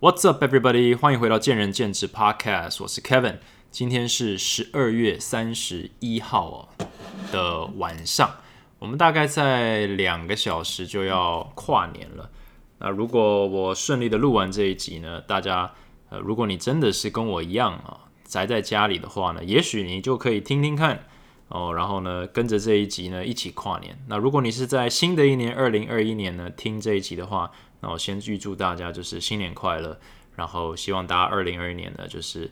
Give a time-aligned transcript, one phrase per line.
[0.00, 0.96] What's up, everybody？
[0.96, 3.36] 欢迎回到见仁见智 Podcast，我是 Kevin。
[3.70, 6.86] 今天是十二月三十一号哦
[7.30, 8.36] 的晚上，
[8.78, 12.30] 我们大概在两个小时就要跨年了。
[12.78, 15.70] 那如果我顺利的录完这一集呢，大家
[16.08, 21.04] 呃，如果你真的是跟我一样啊，宅在家里的话呢，也许你就可以听听看
[21.50, 23.96] 哦，然后呢，跟着这一集呢一起跨年。
[24.08, 30.00] 那如果你是在新的一年二零二一年呢听这一集的话，那我先预祝大家就是新年快乐，
[30.36, 32.50] 然后希望大家二零二一年呢就是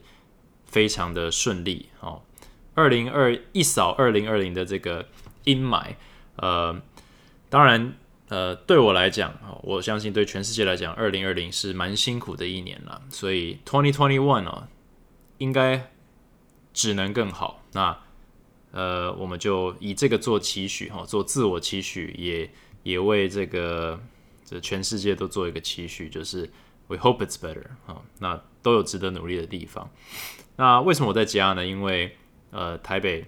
[0.67, 2.21] 非常的顺利哦。
[2.75, 5.07] 二零二一扫二零二零的这个
[5.45, 5.95] 阴霾，
[6.37, 6.79] 呃，
[7.49, 7.95] 当然。
[8.31, 13.01] 呃，对我来讲，我相信对全世界来讲，二零二零是蛮辛苦的一年了。
[13.09, 14.69] 所以，twenty twenty one 哦，
[15.39, 15.91] 应该
[16.75, 17.63] 只能更好。
[17.73, 17.99] 那
[18.79, 22.49] 呃，我们就以这个做期许哈，做自我期许，也
[22.85, 24.01] 也为这个
[24.45, 26.49] 这全世界都做一个期许，就是
[26.87, 28.01] we hope it's better 啊。
[28.21, 29.91] 那都有值得努力的地方。
[30.55, 31.67] 那为什么我在家呢？
[31.67, 32.17] 因为
[32.53, 33.25] 呃，台北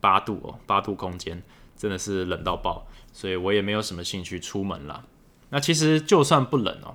[0.00, 1.42] 八度哦，八度空间
[1.76, 2.86] 真的是冷到爆。
[3.12, 5.06] 所以我也没有什么兴趣出门了。
[5.50, 6.94] 那其实就算不冷哦，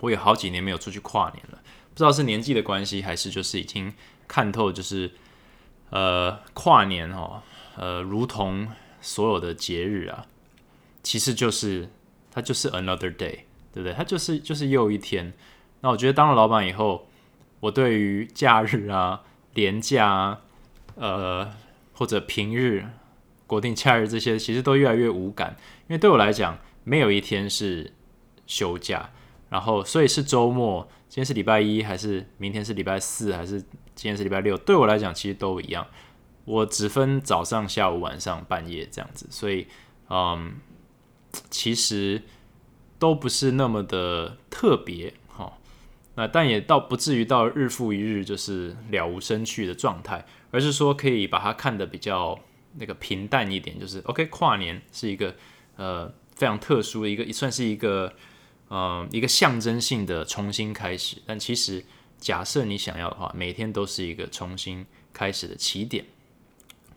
[0.00, 1.62] 我有好几年没有出去跨年了。
[1.90, 3.92] 不知道是年纪的关系，还是就是已经
[4.26, 5.10] 看透，就是
[5.90, 7.42] 呃跨年哦，
[7.76, 8.68] 呃如同
[9.00, 10.26] 所有的节日啊，
[11.02, 11.88] 其实就是
[12.30, 13.40] 它就是 another day，
[13.72, 13.92] 对不对？
[13.92, 15.32] 它就是就是又一天。
[15.80, 17.08] 那我觉得当了老板以后，
[17.60, 19.22] 我对于假日啊、
[19.54, 20.40] 年假啊，
[20.96, 21.50] 呃
[21.94, 22.86] 或者平日。
[23.46, 25.56] 国定假日这些其实都越来越无感，
[25.88, 27.94] 因为对我来讲，没有一天是
[28.46, 29.08] 休假，
[29.48, 30.86] 然后所以是周末。
[31.08, 34.56] 今天是礼拜一，还是明天是礼拜四，还是今天是礼拜六？
[34.56, 35.86] 对我来讲，其实都一样。
[36.44, 39.66] 我只分早上、下午、晚上、半夜这样子，所以
[40.08, 40.56] 嗯，
[41.50, 42.22] 其实
[42.98, 45.58] 都不是那么的特别哈。
[46.14, 52.38] 那但也倒不至于到日复一日就是了无生趣的状态，而是说可以把它看得比较。
[52.80, 54.26] 那个平淡一点，就是 OK。
[54.26, 55.34] 跨年是一个
[55.76, 58.12] 呃非常特殊的一个，算是一个
[58.68, 61.16] 呃一个象征性的重新开始。
[61.26, 61.84] 但其实
[62.18, 66.04] 假设你想要的话，每天都是一个重新开始的起点。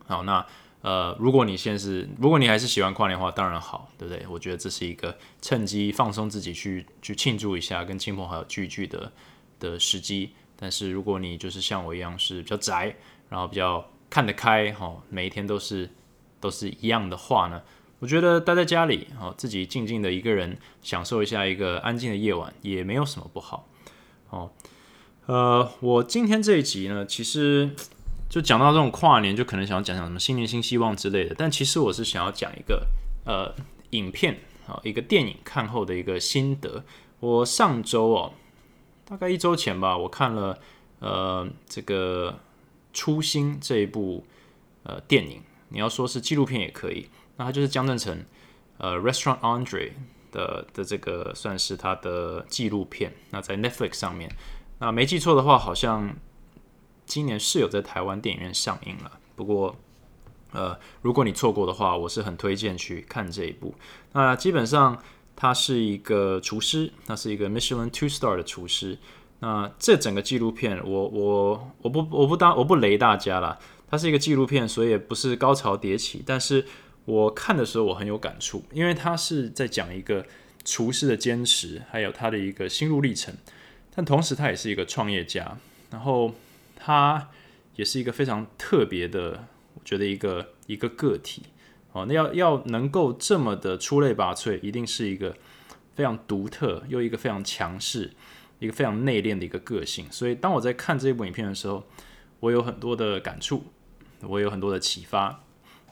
[0.06, 0.44] 好，那
[0.82, 4.26] 呃如果你现在是如果你还是喜欢跨年的话，当然好，对不对？
[4.28, 9.12] 我觉得这是一个趁机放松自己去去庆祝一下，跟亲朋好友聚聚的
[9.58, 10.32] 的时机。
[10.56, 12.94] 但是如果你就是像我一样是比较宅，
[13.28, 15.90] 然后比较看得开哈，每一天都是
[16.38, 17.62] 都是一样的话呢，
[18.02, 23.68] 我觉得待在家里哦，自己静静的一个人享受一下一个安静的夜晚，也没有什么不好
[24.30, 24.50] 哦。
[25.26, 27.70] 呃，我今天这一集呢，其实
[28.28, 32.84] 就讲到这种跨年，就可能想要讲讲什么新年新希望之类的，但其实我是想要讲一个
[33.24, 33.54] 呃
[33.90, 36.84] 影片啊，一个电影看后的一个心得。
[37.20, 38.32] 我上周哦，
[39.04, 40.58] 大概一周前吧，我看了
[40.98, 42.38] 呃这个。
[42.94, 44.26] 初心这一部
[44.82, 47.08] 呃电影，你要说是纪录片也可以。
[47.42, 48.24] 那它就是江正成
[48.78, 49.90] 呃 Restaurant Andre
[50.30, 53.12] 的的这个算是他的纪录片。
[53.30, 54.30] 那在 Netflix 上面，
[54.78, 56.14] 那没记错的话，好像
[57.04, 59.18] 今年是有在台湾电影院上映了。
[59.34, 59.74] 不过
[60.52, 63.74] 呃，如果你错过的话，我是很推荐去看这一部。
[64.12, 65.02] 那基本上
[65.34, 68.98] 他是一个厨师，他是一个 Michelin Two Star 的厨师。
[69.40, 73.58] 那这整个纪录片，我我我不我不当我不雷大家了，
[73.90, 76.22] 它是一个纪录片，所以也不是高潮迭起。
[76.24, 76.64] 但是
[77.04, 80.26] 我看的时候我很有感触，因为他是在讲一个
[80.64, 83.34] 厨师的坚持，还有他的一个心路历程。
[83.94, 85.58] 但同时他也是一个创业家，
[85.90, 86.34] 然后
[86.76, 87.28] 他
[87.76, 91.42] 也是一个非常特别的，我觉得一个一个个体
[91.92, 92.06] 哦。
[92.08, 95.36] 那要要能够这么的出类拔萃，一定是一个
[95.94, 98.12] 非常独特又一个非常强势。
[98.58, 101.84] 一个非常内敛的一个个性，所以当我在看这部影片的时候，
[102.38, 103.64] 我有很多的感触，
[104.20, 105.42] 我有很多的启发。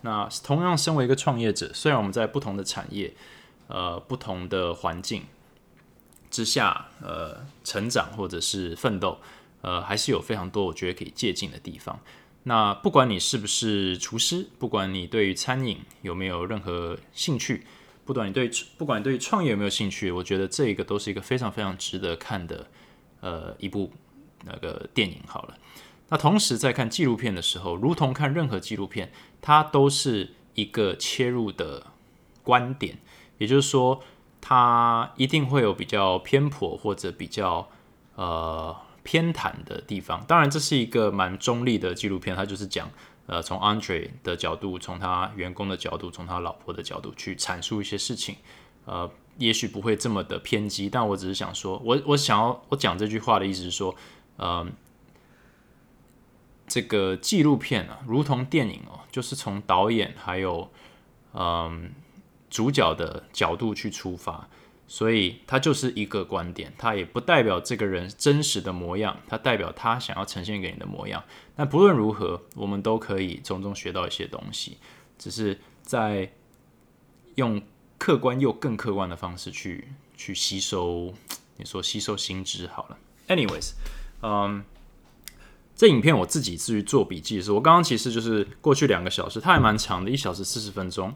[0.03, 3.13] 那同样，身为一个创业者，虽然我们在不同的产业、
[3.67, 5.25] 呃不同的环境
[6.31, 9.19] 之下，呃成长或者是奋斗，
[9.63, 12.01] 呃还是有非常多我觉得可以借鉴的地方。
[12.45, 17.67] 那不管你是不是厨师，不管你对于餐饮有没有任何兴趣。
[18.07, 22.67] 不管你对不管你对创业有没有兴趣，我觉得这个都是一个非常非常值得看的
[23.21, 23.93] 呃一部
[24.45, 25.21] 那个电影。
[25.27, 25.57] 好了，
[26.09, 31.87] 那同时在看纪录片的时候，如同看任何纪录片，它都是一个切入的
[32.43, 32.99] 观点，
[33.39, 34.03] 也就是说，
[34.41, 37.69] 它一定会有比较偏颇或者比较
[38.17, 40.25] 呃偏袒的地方。
[40.27, 42.91] 当然，这是一个蛮中立的纪录片，它就是讲。
[43.27, 48.35] 呃，从 Andre 的角度，从他员工的角度，从他老婆的角度去阐述一些事情，
[48.87, 49.09] 呃，
[49.39, 53.95] 也许不会这么的偏激，但我只是想说，我我想要我讲这句话的意思是说，
[54.39, 54.73] 嗯，
[56.71, 60.71] 这个纪录片啊，如同电影哦，就是从导演还有
[61.35, 61.91] 嗯
[62.49, 64.49] 主角的角度去出发，
[64.87, 71.25] 所以它就是一个观点，它也不代表这个人真实的模样，它代表他想要呈现给你的模样。
[71.57, 74.79] 但不论如何，我们都可以从中学到一些东西，
[75.19, 76.33] 只是在
[77.35, 77.61] 用。
[78.01, 81.13] 客观又更客观的方式去去吸收，
[81.59, 82.97] 你说吸收新知好了。
[83.29, 83.73] Anyways，
[84.23, 84.65] 嗯，
[85.81, 91.11] 这影片我自己至于做笔记的时候，我刚刚其实就是过去两个小时，它还蛮长的，一小时四十分钟，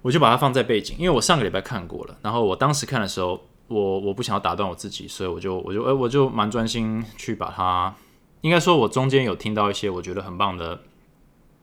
[0.00, 7.94] 我就把它放在背景，因为我上个礼拜看过了，然后我当时看的时候，我我不想要打断我自己，所以我就我就哎我就蛮专心去把它，
[8.40, 10.80] 应该说我中间有听到一些我觉得很棒的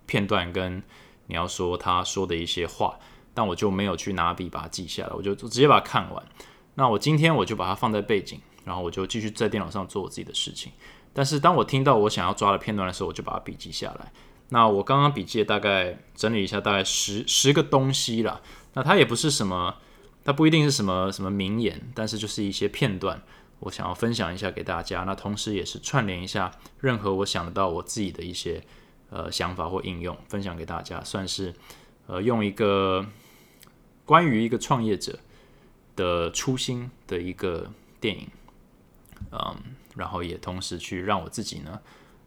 [0.06, 0.84] 片段，跟
[1.26, 3.00] 你要说他说的一些话。
[3.34, 6.24] 但我就没有去拿笔把它记下来，我就直接把它看完。
[6.76, 10.72] 那我今天我就把它放在背景，然后我就继续在电脑上做我自己的事情。
[11.18, 14.12] 但是当我听到我想要抓的片段的时候，我就把它笔记下来。
[14.50, 18.44] 那我刚刚笔记大概整理一下，大概十十个东西了。
[18.76, 19.78] 那它也不是什么，
[20.24, 23.20] 它不一定是什么什么名言，但是就是一些片段，
[23.62, 25.06] 我想要分享一下给大家。
[25.06, 28.64] 那同时也是串联一下任何我想得到我自己的一些
[29.10, 31.54] 呃想法或应用，分享给大家，算是
[32.06, 33.04] 呃用一个。
[34.06, 35.20] 关于一个创业者
[35.94, 38.26] 的初心的一个电影，
[39.34, 39.54] 嗯，
[39.98, 41.80] 然后也同时去让我自己呢，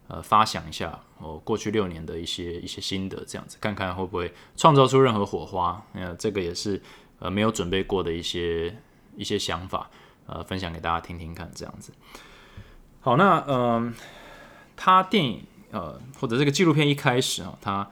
[0.08, 5.82] 呃，发想一下我过去六年的一些一些心得，这样子看看会不会创造出任何火花。
[5.92, 6.80] 呃，这个也是
[7.18, 8.76] 呃没有准备过的一些
[9.16, 9.90] 一些想法，
[10.26, 11.92] 呃，分享给大家听听看，这样子。
[13.00, 13.94] 好，那嗯，
[14.76, 17.88] 他电影呃或者这个纪录片一开始啊，他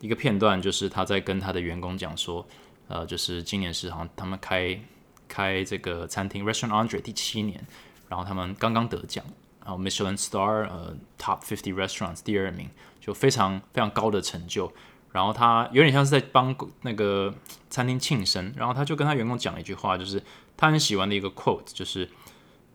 [0.00, 2.46] 一个片段就是他在跟他的员工讲说。
[2.88, 4.78] 呃，就是今年是好像他们开
[5.26, 7.64] 开这个餐厅 Restaurant Andre 第七年，
[8.12, 9.24] 然后他们刚刚得奖，
[9.64, 12.68] 然后 Michelin Star 呃 Top Fifty Restaurants 第二名，
[13.00, 14.70] 就非常非常高的成就。
[15.12, 17.32] 然后他有点像是在帮那个
[17.70, 20.22] 餐厅庆生，然后他就跟他员工讲了一句话，就是
[20.58, 22.10] 他很喜欢的一个 quote，就是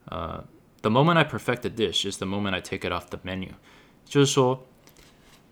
[0.05, 0.43] 呃
[0.81, 3.49] The moment I perfect the dish is the moment I take it off the menu，
[4.05, 4.65] 就是说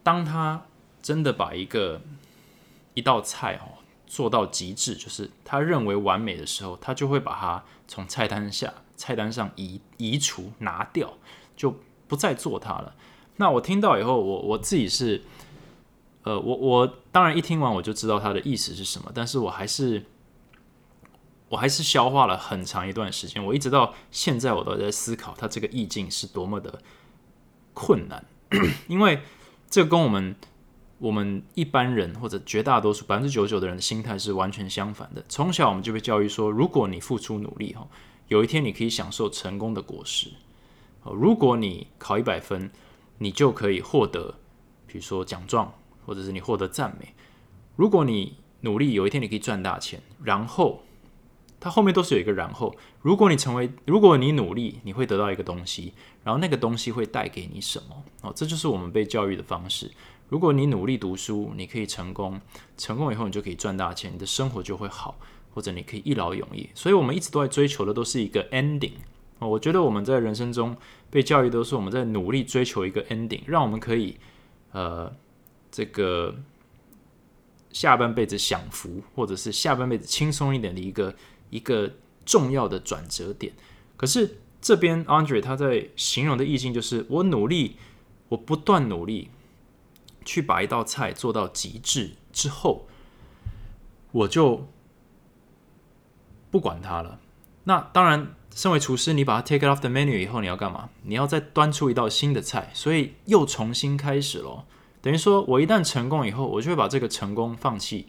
[0.01, 0.65] 当他
[1.03, 2.01] 真的把一个
[2.95, 3.77] 一道菜哦。
[4.07, 11.13] 做到极致，就是他认为完美的时候，他就会把它从菜单下菜单上移移除拿掉，
[11.55, 11.75] 就
[12.07, 12.95] 不再做它了。
[13.37, 15.21] 那我听到以后，我我自己是，
[16.23, 20.05] 呃，我我当然一听完我就知道他的意思是什么，但是我还是
[21.49, 26.81] 我还是消化了很长一段时间，我一直到现在我都在思考他这个意境是多么的
[27.73, 28.25] 困难，
[28.87, 29.21] 因为
[29.69, 30.35] 这跟我们。
[30.97, 35.23] 我们一般人或者绝大多数百分之九十九的人的心态是完全相反的。
[35.27, 37.85] 从小我们就被教育说，如果你付出努力，哈，
[38.27, 40.31] 有一天你可以享受成功的果实。
[41.03, 42.71] 哦，如果你考一百分，
[43.19, 44.35] 你就可以获得，
[44.87, 45.73] 比如说奖状，
[46.05, 47.13] 或者是你获得赞美。
[47.75, 50.01] 如果你努力，有一天你可以赚大钱。
[50.23, 50.81] 然后，
[51.59, 52.75] 它后面都是有一个然后。
[53.01, 55.93] 如果你成为，如果你努力，你会得到一个东西，
[56.23, 58.03] 然后那个东西会带给你什么？
[58.21, 59.91] 哦，这就是我们被教育的方式。
[60.27, 62.41] 如果你努力读书，你可以成功，
[62.75, 65.19] 成功以后你就可以赚大钱，你的生活就会好，
[65.55, 66.69] 或者你可以一劳永逸。
[66.75, 68.91] 所以，我们一直都在追求的都是一个 ending。
[69.39, 70.77] 我觉得我们在人生中
[71.09, 74.17] 被教育都是我们在努力追求一个 ending，让我们可以
[74.73, 75.11] 呃
[75.71, 76.35] 这个
[77.71, 81.15] 下半辈子享福，或者是下半辈子轻松一点的一个
[81.49, 81.91] 一个
[82.25, 83.53] 重要的转折点。
[83.97, 87.77] 可是这边 Andre 他在形容的意境就是我努力，
[88.27, 89.29] 我不断努力。
[90.27, 92.87] 去把一道菜做到极致之后，
[94.11, 94.67] 我就
[96.55, 97.19] 不管它了。
[97.65, 100.89] 那当然，身为厨师，你把它 take it off the menu 以后，你要干嘛？
[101.03, 104.65] 你要再端出一道新的菜，所以又重新开始咯。
[105.01, 108.07] 等于说，我一旦成功以后，我就会把这个成功放弃，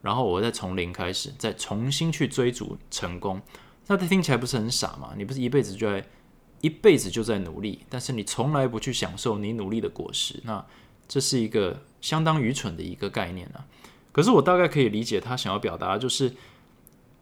[0.00, 3.42] 然后我再从零开始，再重新去追逐成功。
[3.88, 5.10] 那这听起来不是很傻吗？
[5.18, 6.02] 你不是一辈子就在
[6.62, 10.64] 一辈子就在努力，但是你从来不去享受你努力的果实，那？
[11.08, 13.66] 这是一个相当愚蠢的一个概念啊！
[14.12, 16.32] 可是我大概可以理解他想要表达，就是，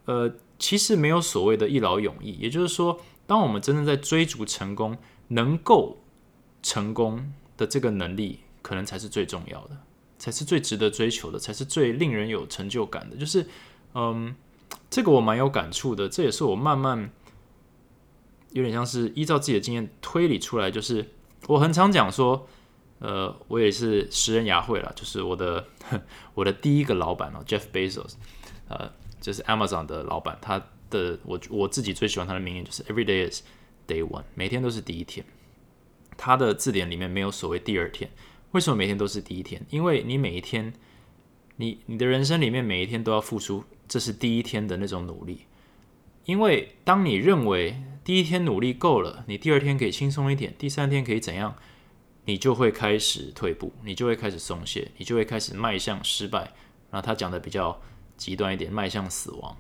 [0.04, 2.34] 呃，其实没有所谓的一劳永逸。
[2.38, 5.98] 也就是说，当我们真正在追逐成功，能够
[6.62, 9.76] 成功的这个能力，可能才是最重要的，
[10.18, 13.16] 才是最值得追求的，才是最令人有成就感的。
[13.16, 13.44] 就是，
[13.94, 14.36] 嗯，
[14.88, 16.08] 这个我蛮有感触的。
[16.08, 17.10] 这也是我慢慢
[18.52, 21.08] 有点像是依照自己的经验推理出来，就是
[21.48, 22.46] 我很常讲说。
[23.02, 25.64] 呃，我也是食人牙慧了，就是我的
[26.36, 28.12] 我的第一个老板哦，Jeff Bezos，
[28.68, 33.42] 呃，就是 Amazon 的老板，他的我我自己最喜欢他的名言就是 Every day is
[33.86, 35.24] day one，每天都是第一天。
[36.16, 38.10] 他的字典里面没有所谓第二天。
[38.52, 39.64] 为什么每天都是第一天？
[39.70, 40.72] 因为你每一天，
[41.56, 45.46] 你你的人生里面每一天都要付出，这是第一天的那种努力。
[46.24, 51.54] 因为当你认为第一天努力够了，你第二天可以轻松一点，第三天可以怎样，
[52.24, 56.52] 你就会开始退步，你就会开始松懈，你就会开始迈向失败。
[56.90, 57.80] 然后他讲的比较
[58.20, 59.56] 极端一点，迈向死亡。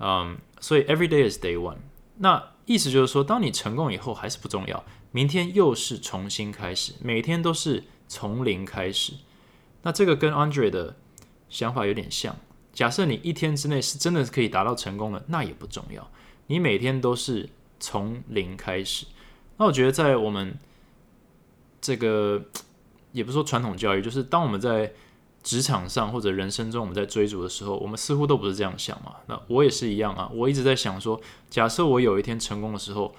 [0.00, 1.78] 嗯，所以 every day is day one。
[2.18, 7.84] 那意思就是说，当你成功以后还是不重要，明天又是重新开始，每天都是。
[8.12, 9.12] 从零开始，
[9.82, 10.96] 那这个跟 Andre 的
[11.48, 12.34] 想法有点像。
[12.72, 16.10] 假设你一天之内是真的可以达到成功的，那也不重要。
[16.48, 17.48] 你每天都是
[17.78, 19.06] 从零开始。
[19.58, 20.58] 那我觉得在我们
[21.80, 22.42] 这个
[23.12, 24.92] 也不说传统教育，就是当我们在
[25.42, 29.16] 职场上或者人生中我们在追逐的时候，我们似乎都不是这样想嘛。
[29.26, 30.30] 那我也是一样啊。
[30.34, 33.14] 我一直在想说，假设我有一天成功的时候。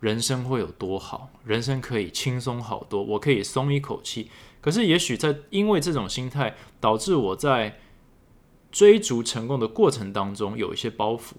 [0.00, 1.28] 人生会有多好？
[1.44, 4.30] 人生可以轻松好多，我可以松一口气。
[4.60, 7.80] 可是，也许在因为这种心态，导致我在
[8.70, 11.32] 追逐成功的过程当中有一些包袱，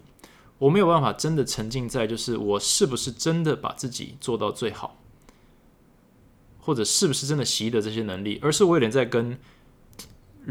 [0.57, 4.97] 我没有办法真的沉浸在，就是我是不是真的把自己做到最好，
[6.59, 9.39] 或者是不是真的习得这些能力，而是我有点在跟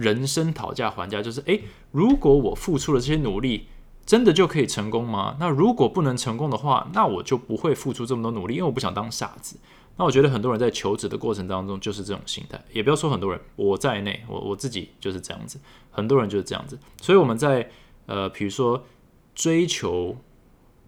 [0.01, 1.63] 人生讨价还价，就是诶，
[1.93, 3.67] 如果我付出了这些努力。
[4.09, 5.37] 真的就可以成功吗？
[5.39, 9.59] 那如果不能成功的话，那我就不会付出这么多努力，因为我不想当傻子。
[9.99, 16.79] 那我觉得很多人在求职的过程当中就是这种心态，也不要说很多人，我在内，我我自己就是这样子，很多人就是这样子。
[17.03, 17.71] 所以我们在
[18.07, 18.83] 呃，比如说
[19.35, 20.17] 追求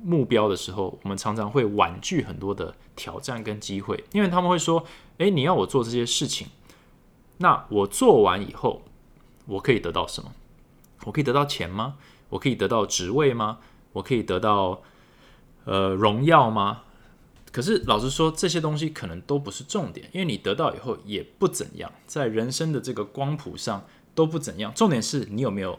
[0.03, 4.83] 目标的时候，我们常常会婉拒很多的挑战跟机会，因为他们会说
[5.19, 6.47] ：“诶，你要我做这些事情，
[7.37, 8.81] 那我做完以后，
[9.51, 10.33] 我可以得到什么？
[11.05, 11.97] 我可以得到钱吗？”
[12.31, 13.59] 我可以得到职位吗？
[13.93, 14.83] 我可以得到
[15.65, 16.83] 呃荣耀吗？
[17.51, 24.73] 可是老实说，这些东西可能都不是重点，因为你得到以后也不怎样，在人生的这个光谱上都不怎样。
[24.77, 25.77] 重点是你有没有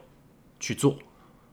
[0.60, 0.98] 去做？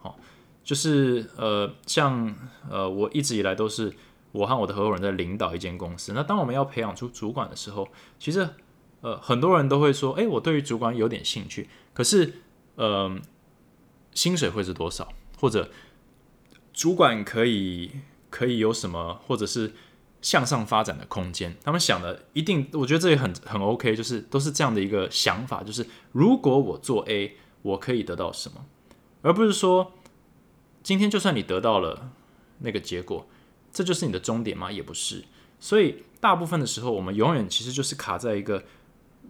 [0.00, 0.18] 好，
[0.64, 2.34] 就是呃，像
[2.68, 3.94] 呃，我一直以来都是
[4.32, 6.12] 我和我的合伙人在领导一间公司。
[6.12, 7.86] 那当我们要培养出主管的时候，
[8.18, 8.48] 其实
[9.02, 12.32] 呃，很多人都会说：“哎，我对于主管有点兴趣。”可是，
[12.76, 13.20] 嗯。
[14.14, 15.06] 薪水会是多少？
[15.38, 15.70] 或者
[16.72, 17.92] 主管可以
[18.30, 19.20] 可以有什么？
[19.28, 19.72] 或者是
[20.20, 21.56] 向上发展的空间？
[21.62, 28.64] 他们想的一定，我觉得这也很很 OK，就是都是这样的一个想法，就是如果我做 A，我可以得到什么？
[29.22, 29.92] 而不是说
[30.82, 32.10] 今天就算你得到了
[32.58, 33.28] 那个结果，
[33.70, 34.72] 这就是你的终点吗？
[34.72, 35.22] 也不是。
[35.60, 38.64] 所以大部分的时候，我们永远其实就是卡在一个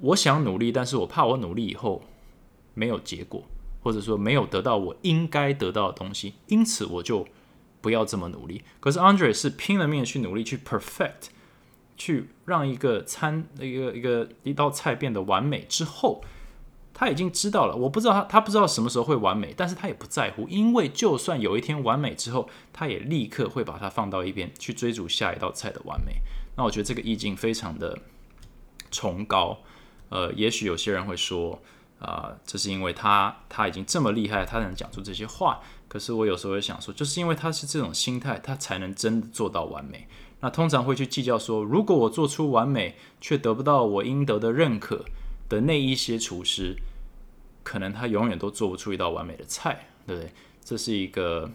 [0.00, 2.02] 我想努力，但是我怕我努力以后
[2.78, 3.42] 没有结果。
[3.80, 7.26] 或者说没有得到我应该得到的东西，因此我就
[7.80, 8.62] 不要这么努力。
[8.80, 11.28] 可是 Andre 是拼了命去努力去 perfect，
[11.96, 16.22] 去让一个餐一个一个一道菜变得完美之后，
[16.92, 17.76] 他已经知道了。
[17.76, 26.16] 我不知道他他不知道什么时候会完美，但是他也不在乎，因为就算有一天完美之后，他也立刻会把它放到一边去追逐下一道菜的完美。
[26.56, 27.96] 那我觉得这个意境非常的
[28.90, 29.60] 崇高。
[30.10, 31.62] 呃，也许有些人会说。
[31.98, 35.60] 啊，这是因为他他已经这么厉害，他能讲出这些话。
[35.88, 40.06] 可是我有时候会想说，就是因为他是这种心态，他才能真的做到完美。
[40.40, 45.04] 那通常会去计较说，如果我做出完美却得不到我应得的认可
[45.48, 46.76] 的那一些厨师，
[47.64, 50.32] 可能他永远都做不出一道完美的菜，对不对？
[50.62, 51.50] 这是一个，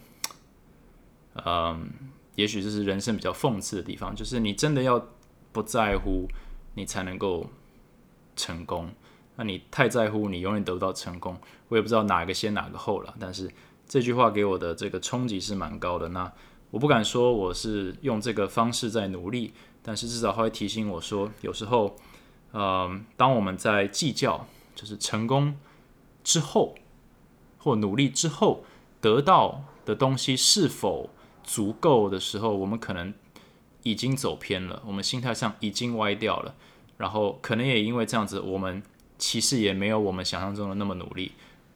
[1.46, 1.90] 嗯，
[2.36, 5.08] 也许这是人生比较讽刺的地方，就是你真的要
[5.52, 6.28] 不在乎，
[6.74, 7.48] 你才能够
[8.36, 8.90] 成功。
[9.36, 11.36] 那你太在乎，你永远得不到成功。
[11.70, 13.52] 我也不知道哪个先哪个后了，但是
[13.88, 16.10] 这句话给我的这个冲击是蛮高的。
[16.10, 16.32] 那
[16.70, 21.96] 我不敢说我是用这个方式在努力，但是至少会提醒我说，有时候，
[22.52, 25.58] 嗯，当我们在计较就是成功
[26.24, 26.76] 之后
[27.58, 28.64] 或努力之后
[29.02, 31.10] 得到的东西是否
[31.44, 33.12] 足够的时候，我们可能
[33.82, 36.54] 已经走偏了，我们心态上已经歪掉了，
[36.98, 38.84] 然后可能也因为这样子，我们。
[39.26, 41.32] 其实也没有我们想象中的那么努力，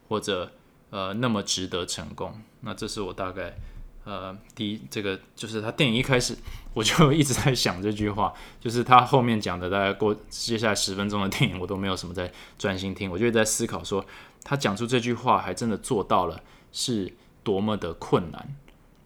[0.10, 0.52] 或者
[0.90, 2.42] 呃那么值得成功。
[2.60, 3.56] 那这是我大概
[4.04, 6.36] 呃第一这个就是他电影一开始
[6.74, 14.06] 我就一直在想这句话， 就是他后面讲的大概过接下来十分钟的电影我都没有什么在专心听，我就在思考说
[14.44, 16.42] 他讲出这句话还真的做到了
[16.74, 17.14] 是
[17.44, 18.56] 多么的困难，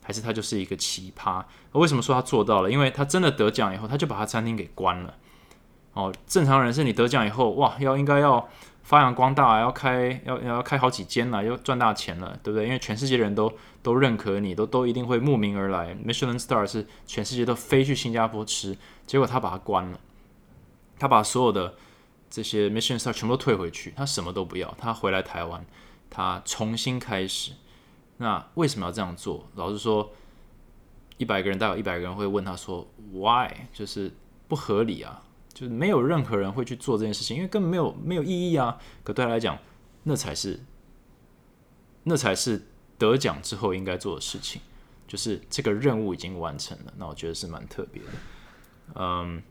[0.01, 1.45] 还是他就是一个奇葩？
[1.73, 2.71] 为什么说他做到了？
[2.71, 5.13] 因为他真的得奖以后，他就把他餐厅给关了。
[5.93, 8.47] 哦，正常人是你得奖以后，哇，要应该要
[8.83, 12.65] 发扬光大，要开要要开好几间了，要赚大钱了，对不对？
[12.65, 13.51] 因为全世界人都
[13.83, 15.93] 都认可你，都都一定会慕名而来。
[15.95, 19.99] Michelin Star 是全世界都飞去新加坡吃，结果他把它关了，
[20.97, 21.75] 他把所有的
[22.29, 25.65] 这些 Michelin Star 全部都退回去，他什么都不要，他回来台湾，
[26.09, 27.51] 他重新开始。
[28.17, 29.49] 那为什么要这样做？
[29.55, 30.11] 老实说，
[31.17, 34.13] 一百个人，大概有一百个人会问他说：“Why？” 就是
[34.47, 35.23] 不合理啊。
[35.53, 38.77] 就是没有任何人会去做这件事情，因为根本没有没有意义啊。
[39.03, 39.57] 可对他来讲，
[40.03, 40.59] 那才是
[42.03, 42.67] 那才是
[42.97, 44.61] 得奖之后应该做的事情，
[45.07, 46.93] 就是这个任务已经完成了。
[46.97, 48.09] 那我觉得是蛮特别的。
[48.95, 49.43] 嗯，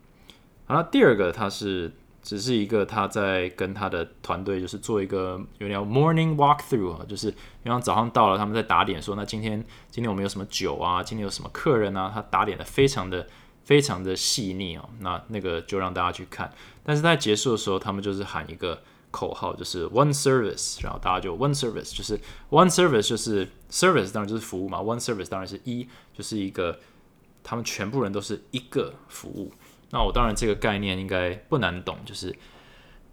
[0.65, 1.93] 好了，第二个他是
[2.23, 7.29] 只是一个他在跟他的团队就是做一个有点 morning walk through 啊，就是
[7.63, 11.03] 因为早上到了，他们在打点说，那今天今天我们有什么酒啊？
[11.03, 12.11] 今天有什么客人啊？
[12.15, 13.27] 他打点的非常的。
[13.71, 16.53] 非常的细腻哦，那那个就让大家去看。
[16.83, 24.81] 但是在结束的时候，他们就是喊一个口号，就是 One Service，然后大家就 One Service，就是 One Service 就是 Service，当然就是服务嘛。
[24.81, 26.81] One Service 当然是一，就是一个
[27.45, 29.53] 他们全部人都是一个服务。
[29.91, 32.35] 那我当然这个概念应该不难懂，就是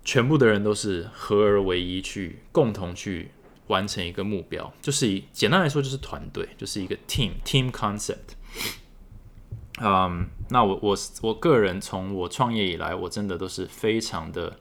[0.03, 3.29] 全部的人都是合而为一，去共同去
[3.67, 8.33] 完成一个目标，就是以简单来说就是团队，就是一个 team team concept。
[9.79, 14.59] 嗯，那我我我个人从我创业以来，我真的都是非常的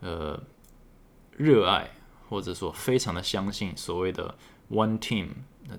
[0.00, 0.40] 呃
[1.36, 1.90] 热爱，
[2.28, 4.34] 或者说非常的相信所谓的
[4.70, 5.28] one team、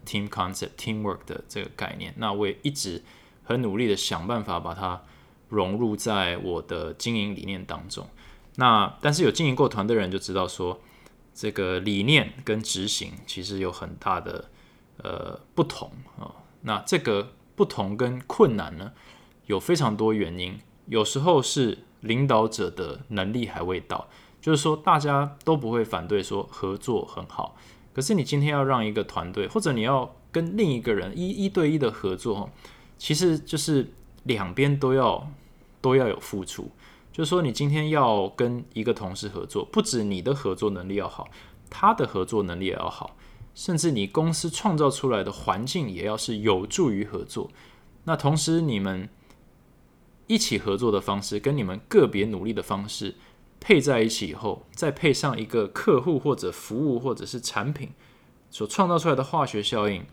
[0.05, 2.13] team concept teamwork 的这个概念。
[2.17, 3.03] 那我也一直
[3.43, 5.01] 很努力的想办法把它
[5.49, 8.07] 融入在我的经营理念当中。
[8.55, 10.81] 那但是有经营过团队人就知道说，
[11.33, 14.49] 这个理念跟执行其实有很大的
[15.03, 16.31] 呃不同啊。
[16.61, 17.33] 那这个。
[17.57, 18.93] 不同跟困难呢，
[19.47, 20.57] 有非常多原因。
[20.85, 24.07] 有时候是领导者的能力还未到，
[24.39, 27.57] 就是说大家都不会反对说合作很好。
[27.93, 32.49] 可是你今天要让一个团队，或者你要跟另一个人一一对一的合作，
[32.97, 33.91] 其实就是
[34.23, 35.27] 两边都要
[35.81, 36.69] 都要有付出。
[37.11, 41.27] 就是说你今天要跟一个同事合作，不止你的合作能力要好，
[41.69, 43.15] 他的合作能力也要好。
[43.55, 47.49] 甚至你公司创造出来的环境也要是有助于合作。
[48.03, 49.09] 那同时，你们
[50.27, 53.15] 一起合作的方式跟你们个别努力的方式
[53.59, 57.89] 配在一起以后，再配上一个客户或者服务或者是产品
[58.51, 60.05] 所创造出来的化学效应，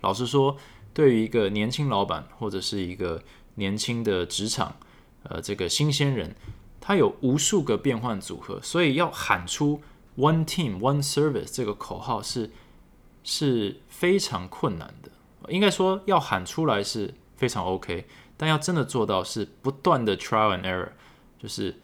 [0.00, 0.56] 老实说，
[0.92, 3.22] 对于一个年轻老板或者是一个
[3.56, 4.76] 年轻的职场，
[5.24, 6.36] 呃，这个新鲜人，
[6.80, 9.80] 他有无数个变换组合，所以要喊出。
[10.16, 12.52] One team, one service 这个口号是
[13.24, 15.10] 是非常困难的，
[15.48, 20.90] 应该说要喊出来是非常 OK，但要真的做到是不断的 trial and error，
[21.38, 21.76] 就是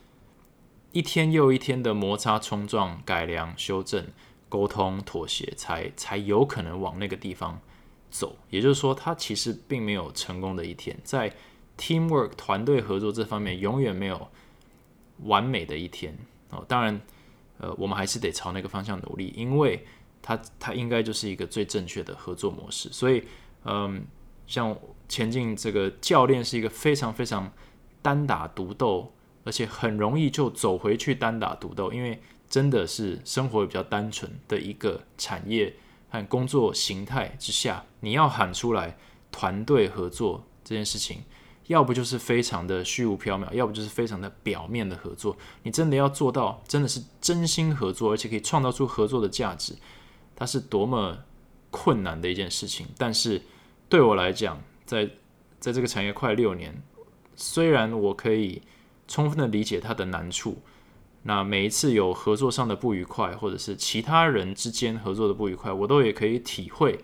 [0.93, 4.07] 一天又一天的摩擦、冲撞、改良、修正、
[4.49, 7.61] 沟通、妥协，才才有可能往那个地方
[8.11, 8.37] 走。
[8.51, 11.35] 也就是说，它其实并没有成功的一天，在
[11.77, 14.29] teamwork 团队合作这方面永远没有
[15.25, 16.17] 完美的一天
[16.51, 16.65] 哦。
[16.69, 17.01] 当然。
[17.63, 19.85] 呃，我们还是得朝那个方向努力，因为
[20.23, 22.89] 它它应该就是一个最正确的合作模式。
[22.91, 23.23] 所以，
[23.65, 24.03] 嗯，
[24.47, 24.75] 像
[25.11, 27.53] 前进这个教练是一个非常非常
[28.01, 29.13] 单打独斗，
[29.45, 35.75] 而且很容易就走回去单打独斗，因为真的是生活比较单纯的一个产业
[36.09, 38.97] 和工作形态之下，你要喊出来
[39.31, 41.23] 团队合作这件事情。
[41.67, 45.37] 要不就是非常的虚无缥缈，要不就是非常的表面的合作。
[45.63, 49.77] 你真的要做到，真的是真心合作，而且可以创造出合作的价值，
[50.35, 51.17] 它是多么
[51.71, 52.89] 困难的一件事情。
[52.99, 53.41] 但是
[53.89, 54.61] 对我来讲，
[54.91, 55.09] 在
[55.61, 56.83] 在这个产业快六年，
[57.37, 58.61] 虽然我可以
[59.07, 60.59] 充分的理解它的难处，
[61.23, 66.99] 那每一次有合作上的不愉快，或者是其他人之间合作的不愉快，我都也可以体会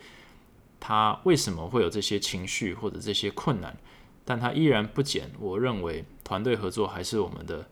[0.81, 3.77] 他为什么会有这些情绪或者这些困难。
[4.25, 5.31] 但他依然不减。
[5.39, 7.69] 我认为团队合作还是我们的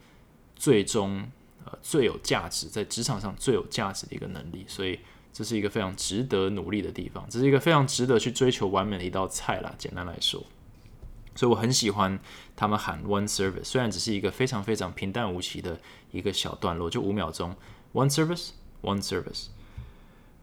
[0.54, 1.28] 最终
[1.64, 4.64] 呃最有价值，在职场上最有价值的一个能力。
[4.68, 5.00] 所以
[5.34, 9.74] 这是一个非常值得努力的地方，这是一个非常值得去追求完美的一道菜啦。
[9.76, 10.42] 简单来说，
[11.34, 12.18] 所以我很喜欢
[12.56, 15.78] 他们喊 one service，虽然只是一个非常非常平淡无奇的
[16.10, 17.54] 一个小段落，就五秒钟
[17.92, 19.48] one service one service。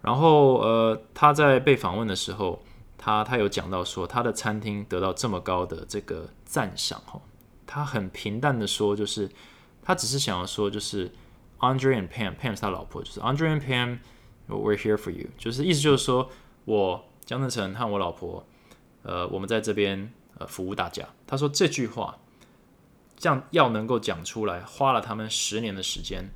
[0.01, 2.61] 然后呃他在被访问的时候。
[3.03, 7.19] 他他有讲到说，他的餐厅得到这么高的这个赞赏，哈，
[7.65, 9.27] 他很平淡的说，就是
[9.81, 11.11] 他只是想要说，就是
[11.57, 13.97] Andre and Pam，Pam 是他老婆，就是 Andre and Pam
[14.57, 16.29] We're here for you，就是意思就是说
[16.65, 18.45] 我江振成和我老婆，
[19.03, 21.07] 呃，我们在这边呃服务大家。
[21.25, 22.19] 他说这句话，
[23.17, 26.29] 这样要能够讲出来，花了他们十年的时间，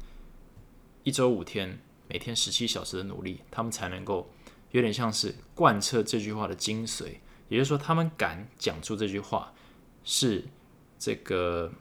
[1.03, 4.31] 一周五天，每天十七小时的努力，他们才能够
[4.71, 7.17] 有点像是贯彻这句话的精髓。
[7.47, 9.53] 也就是说，他们敢讲出这句话，
[10.03, 10.45] 是
[10.97, 11.71] 这个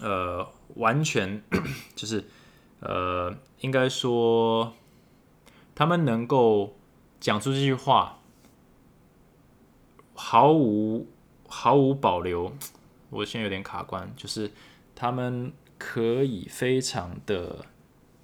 [0.00, 1.42] 呃，完全
[1.96, 2.24] 就是
[2.78, 4.72] 呃，应该说
[5.80, 6.76] 他们能够
[7.18, 8.18] 讲出这句话，
[10.14, 11.08] 毫无
[11.48, 12.52] 毫无保留。
[13.08, 14.52] 我现在有点卡关，就是
[14.94, 17.64] 他们可以非常的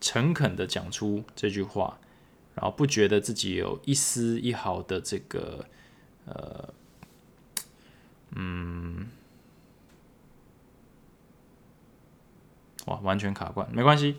[0.03, 1.99] 诚恳的讲出这句话，
[2.55, 5.65] 然后不觉得自己有一丝一毫的这个。
[6.27, 6.75] 呃，
[8.33, 9.09] 嗯，
[12.85, 14.17] 哇，完全卡关，没关系。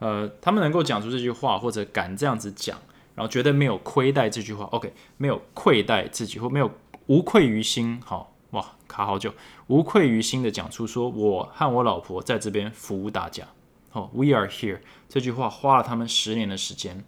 [0.00, 2.76] 呃，他们能够讲出这句话，或者敢这样子讲，
[3.14, 6.68] 然后绝对没有亏待这句话，OK，没有愧待自己，或没有
[7.06, 8.00] 无愧于心。
[8.04, 9.32] 好，哇，卡好久，
[9.68, 13.46] 无愧于心的讲出说，我和我老婆在这边服务大家。
[13.92, 17.04] 哦，We are here 这句话花了他们十年的时间，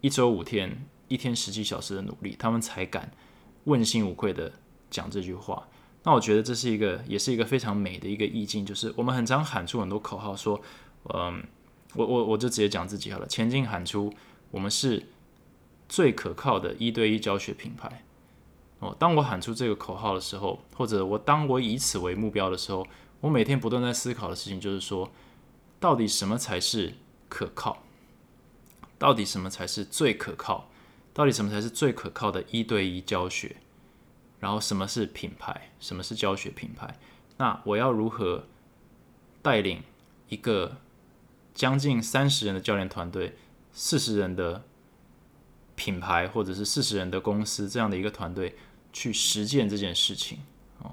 [0.00, 3.10] 一周五天，一天十几小时的努力，他们才敢。
[3.64, 4.52] 问心无愧的
[4.90, 5.66] 讲这句话，
[6.04, 8.64] 那我觉得这是一个，也是一个非常美的一个意境。
[8.64, 10.60] 就是我们很常喊出很多口号，说，
[11.12, 11.42] 嗯，
[11.96, 13.26] 我我我就直接讲自己好了。
[13.26, 14.12] 前进喊出，
[14.50, 15.06] 我们是
[15.88, 18.04] 最可靠的一对一教学品牌。
[18.78, 22.86] 哦，当我喊出这个口号的时候，或者我当我以此为目标的时候，
[23.20, 25.10] 我每天不断在思考的事情就是说，
[25.80, 26.92] 到底什么才是
[27.28, 27.78] 可靠？
[28.98, 30.68] 到底什么才是最可靠？
[31.14, 33.56] 到底什么才是最可靠的一对一教学？
[34.38, 35.70] 然后什么是品牌？
[35.80, 36.98] 什么是教学品牌？
[37.38, 38.44] 那我要如何
[39.40, 39.82] 带领
[40.28, 40.76] 一个
[41.56, 43.34] 将近三十人的教练团队、
[43.72, 44.62] 四十人的
[45.74, 48.54] 品牌，或者是四十人的公司这样的一个团队
[48.92, 50.40] 去实践这件事情？
[50.80, 50.92] 哦，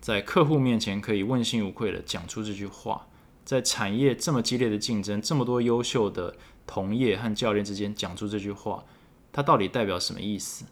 [0.00, 3.06] 在客户面前可以问心无愧的讲出这句话，
[3.44, 6.34] 在产业这么激烈的竞争、这么多优秀的
[6.66, 8.84] 同业和教练之间讲出这句话。
[9.30, 10.64] 它到底代表什么意思？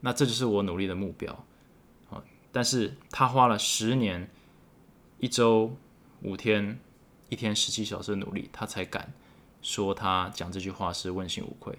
[0.00, 1.44] 那这就是我努力的目标
[2.08, 2.24] 啊！
[2.50, 4.30] 但是他花了十年、
[5.18, 5.76] 一周
[6.22, 6.78] 五天、
[7.28, 9.12] 一天十七小时的努力，他才敢
[9.62, 11.78] 说他讲这句话是问心无愧。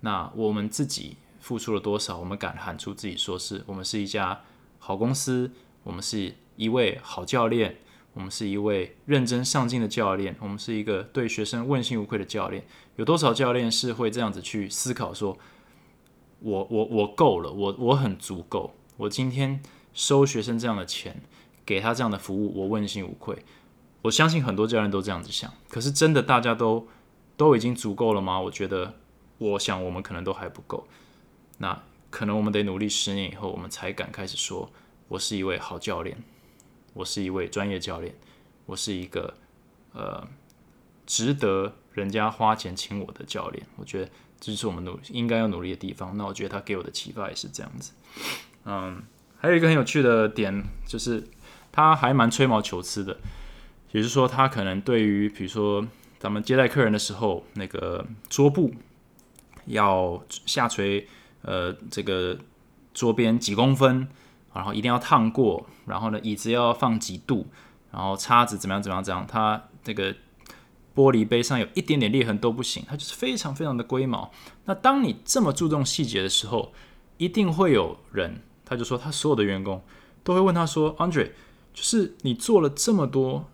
[0.00, 2.18] 那我们自己付出了多少？
[2.18, 4.42] 我们敢喊出自己说是我们是一家
[4.78, 5.50] 好公司，
[5.82, 7.76] 我们是一位好教练。
[8.14, 12.64] 我们是一位认真上进的教练，我们是一个对学生问心无愧的教练。
[12.96, 15.12] 有多少教练是会这样子去思考？
[15.12, 15.36] 说，
[16.40, 21.20] 我我我够了，我我很足够，我今天收学生这样的钱，
[21.66, 23.36] 给他这样的服务，我问心无愧。
[24.06, 25.52] 我相信很多教练都这样子想。
[25.68, 26.88] 可是真的大家都
[27.36, 28.40] 都已经足够了吗？
[28.40, 28.94] 我觉得，
[29.38, 30.86] 我想我们可能都还不够。
[31.58, 34.70] 那可能我们得努力十年以后，我们才敢开始说，
[35.08, 36.16] 我是一位好教练。
[36.94, 38.14] 我是一位专业教练，
[38.64, 39.34] 我是一个
[39.92, 40.26] 呃
[41.04, 43.66] 值得人家花钱请我的教练。
[43.76, 46.16] 我觉得这是我们努应该要努力的地方。
[46.16, 47.92] 那我觉得他给我的启发也是这样子。
[48.64, 49.02] 嗯，
[49.36, 51.28] 还有一个很有趣的点就是，
[51.70, 53.18] 他还蛮吹毛求疵的，
[53.96, 55.82] 比如说，他可能对于比如说
[56.18, 58.74] 咱们接待客人的时候，那个桌布
[59.64, 61.08] 要下垂，
[61.40, 62.38] 呃，这个
[62.92, 64.06] 桌边几公分。
[64.52, 67.46] 然后一定要烫过，然后呢，椅子要放几度，
[67.90, 70.14] 然后叉子怎么样怎么样怎么样，他这个
[70.94, 74.30] 玻璃杯上有一点点裂痕都不行，它就是非常非常的龟毛。
[74.66, 76.72] 那当你这么注重细节的时候，
[77.16, 79.82] 一定会有人，他就说他所有的员工
[80.22, 81.30] 都会问他说，Andre，
[81.72, 83.50] 就是你做了这么多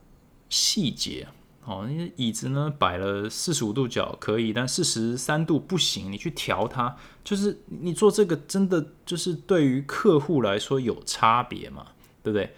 [0.53, 1.27] 细节。
[1.65, 6.11] 哦，那些椅子呢摆了四十五度角可以，但四十三度不行。
[6.11, 11.87] 你去调它，就是你做这个真的就是对于客户来说有差别嘛？
[12.21, 12.53] 对不对？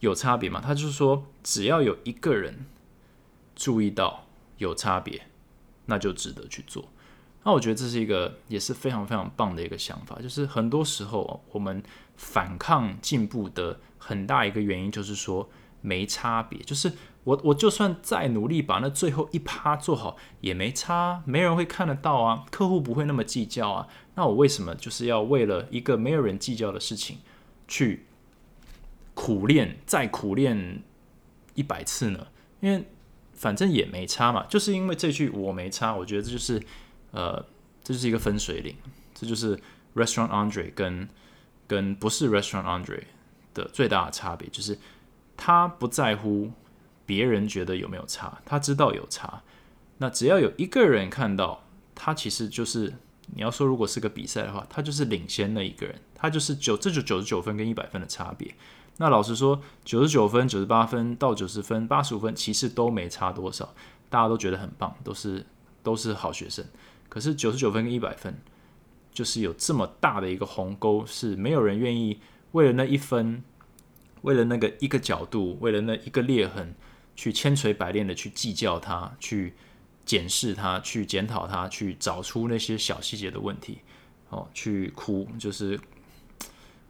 [0.00, 0.62] 有差别嘛？
[0.62, 2.64] 他就是说，只要有一个人
[3.54, 4.24] 注意到
[4.56, 5.26] 有差别，
[5.84, 6.88] 那就值得去做。
[7.44, 10.18] 那我觉得这是一个也是非常非常棒的一个想法。
[10.22, 11.82] 就是很多时候我们
[12.16, 15.50] 反抗进步的很大一个原因，就是说
[15.82, 16.90] 没差别，就是。
[17.24, 23.86] 我我就算再努力把那最后一趴做好也没差，没人会看得到啊，客户不会那么计较啊。
[24.16, 27.18] 那我为什么就是要为了一个没有人计较的事情
[27.68, 28.06] 去
[29.14, 30.82] 苦练再苦练
[31.54, 32.26] 一百次呢？
[32.58, 32.84] 因为
[33.34, 34.44] 反正也没差嘛。
[34.48, 36.60] 就是因为这句我没差，我觉得这就是
[37.12, 37.36] 呃，
[37.84, 38.74] 这就是一个分水岭，
[39.14, 39.56] 这就是
[39.94, 41.08] Restaurant Andre 跟
[41.68, 43.04] 跟不是 Restaurant Andre
[43.54, 44.76] 的最大的差别，就是
[45.36, 46.50] 他不在乎。
[47.04, 48.40] 别人觉得有没有差？
[48.44, 49.42] 他知道有差。
[49.98, 52.94] 那只要有一个人看到，他其实就是
[53.34, 58.54] 你要说，如果是个比赛的话，他就是领先那一个人，他就是九，这就九十九分跟一百分的差别。
[58.98, 63.74] 那老实说，九十九分、九十八分到九十分、八十五分，其实都没差多少。
[64.10, 65.46] 大家都觉得很棒，都是
[65.82, 66.64] 都是好学生。
[67.08, 68.36] 可是九十九分跟一百分，
[69.12, 72.20] 就是有这么大的一个鸿沟，是没有人愿意
[72.52, 73.42] 为了那一分，
[74.20, 76.74] 为了那个一个角度，为了那一个裂痕，
[77.14, 79.54] 去千锤百炼的去计较它，去
[80.04, 83.78] 检视它，去检讨它，去找出那些小细节的问题，
[84.30, 85.78] 哦，去苦就是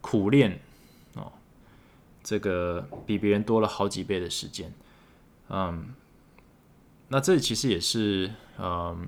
[0.01, 0.59] 苦练
[1.15, 1.31] 哦，
[2.23, 4.73] 这个比别人多了好几倍的时间，
[5.49, 5.93] 嗯。
[7.09, 9.07] 那这其实也是，嗯，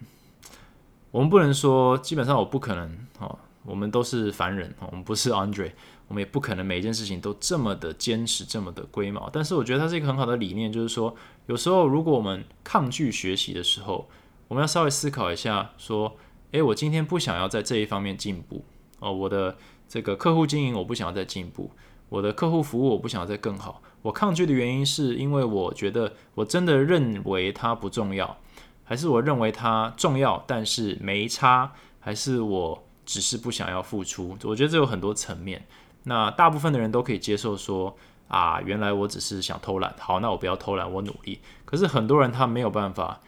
[1.10, 5.71] 我们不能说，基本上我不可能哦，我们都是凡人我们不是 Andre，
[6.07, 9.29] 我们也不可能每一件事情都这么的坚持，这么的龟毛。
[9.33, 11.15] 但是我觉得它是一个很好的理念，就是说，
[11.47, 14.07] 有时候如果我们抗拒学习的时候，
[14.47, 16.15] 我们要稍微思考一下，说，
[16.51, 18.63] 诶，我今天不想要在这一方面进步
[18.99, 19.57] 哦，我的
[19.89, 21.71] 这个客户经营我不想要再进步。
[22.09, 28.37] 我的客户服务我不想要再更好，我抗拒的原因是因为我觉得我真的认为它不重要，
[28.83, 34.37] 还是我认为它重要但是没差，还是我只是不想要付出？
[34.43, 35.65] 我觉得这有很多层面。
[36.05, 37.95] 那大部分的人都可以接受说
[38.27, 41.39] 啊，原来我只是想偷懒，好，那我不要偷懒，我努力。
[41.65, 43.19] 可是很多人他没有办法，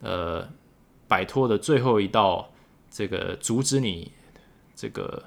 [0.00, 0.48] 呃，
[1.06, 2.50] 摆脱的最后一道
[2.90, 4.10] 这个阻止你
[4.74, 5.24] 这个。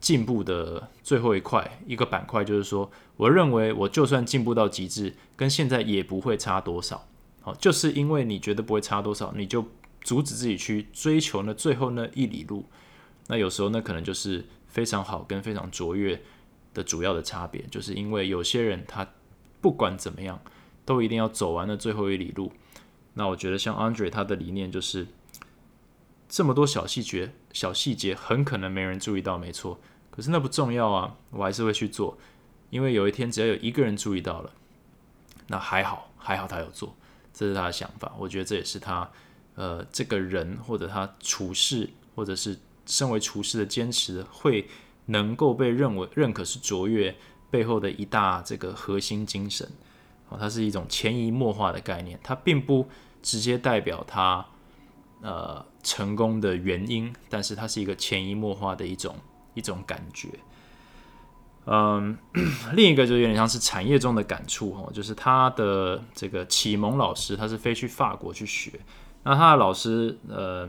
[0.00, 7.04] 进步的最后一块一个板块，就是说，我认为我就算进步到极致，跟现在也不会差多少。
[7.40, 9.66] 好，就是因为你觉得不会差多少，你就
[10.02, 12.64] 阻止自己去追求那最后那一里路。
[13.26, 14.46] 那有时候那可能就是
[14.78, 16.22] 非常好跟非常卓越
[16.72, 19.04] 的主要的差别，就是因为有些人他
[19.60, 20.40] 不管怎么样，
[20.84, 22.52] 都一定要走完了最后一里路。
[23.14, 25.08] 那我觉得像 Andre 他的理念就是。
[26.30, 29.80] 这么多小细节，小细节很可能没人注意到，没错。
[30.10, 32.18] 可是那不重要啊，我还是会去做，
[32.68, 34.52] 因为有一天只要有一个人注意到了，
[35.46, 36.94] 那还好，还好他有做，
[37.32, 38.14] 这是他的想法。
[38.18, 39.10] 我觉得这也是他，
[39.54, 44.68] 呃，这个人或者他处事，或者是身为厨师的坚持，会
[45.06, 47.14] 能够被认为认可是卓越
[47.48, 49.70] 背后的一大这个核心精神。
[50.28, 52.88] 哦，它是一种潜移默化的概念，它并不
[53.22, 54.44] 直接代表他。
[55.20, 59.16] 呃，成功的原因，但是它是一个潜移默化的一种
[59.54, 60.28] 一种感觉。
[61.66, 62.16] 嗯，
[62.74, 68.70] 另一个就有点像是产业中的感触哦，就是他的这个启蒙老师，他是飞去法国去学，
[69.24, 70.68] 那他的老师呃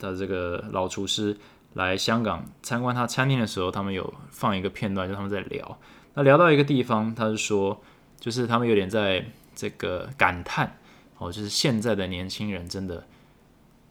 [0.00, 1.36] 的这个老厨师
[1.74, 5.78] 来香港参观他餐厅的时候，他们有放一个片段，就他们在聊，
[6.14, 7.80] 那聊到一个地方，他是说，
[8.18, 10.78] 就是他们有点在这个感叹
[11.18, 13.04] 哦，就是现在的年轻人真的。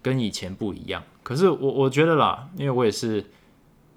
[0.02, 3.22] 跟以前不一样，可是我我觉得啦，因为我也是，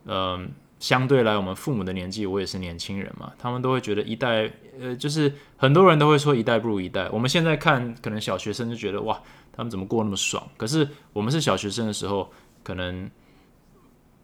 [0.04, 7.08] 嗯，相对来我们父母的年纪，我也是年轻人嘛，他们都会觉得一代，呃，就是很多人都会说一代不如一代。
[7.10, 10.46] 我们现在看，可能小学生就觉得哇，他们怎么过那么爽？
[10.56, 13.10] 可是我们是小学生的时候，可能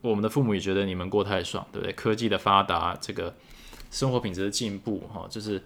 [0.00, 1.92] 我们的父母也觉得你们过太爽，对不对？
[1.92, 3.34] 科技的发达，这个
[3.90, 5.62] 生活品质的进步，哈，就是。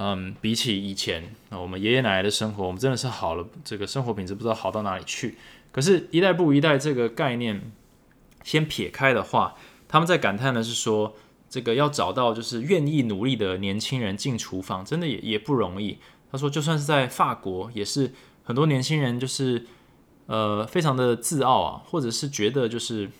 [0.00, 5.36] 嗯，比起以前，啊我们爷爷奶奶的生活，我们真的是好了，这个生活品质不知道好到哪里去。
[5.72, 7.72] 可是，一代不如一代这个概念，
[8.44, 9.56] 先撇开的话，
[9.88, 11.16] 他们在感叹的是说，
[11.50, 15.98] 这个要找到就是愿意努力的年轻人进厨房，真的也也不容易。
[16.30, 18.12] 他说，就算是在法国，也是
[18.48, 19.66] 很多年轻人就是
[20.24, 23.10] 呃非常的自傲啊，或者是觉得就是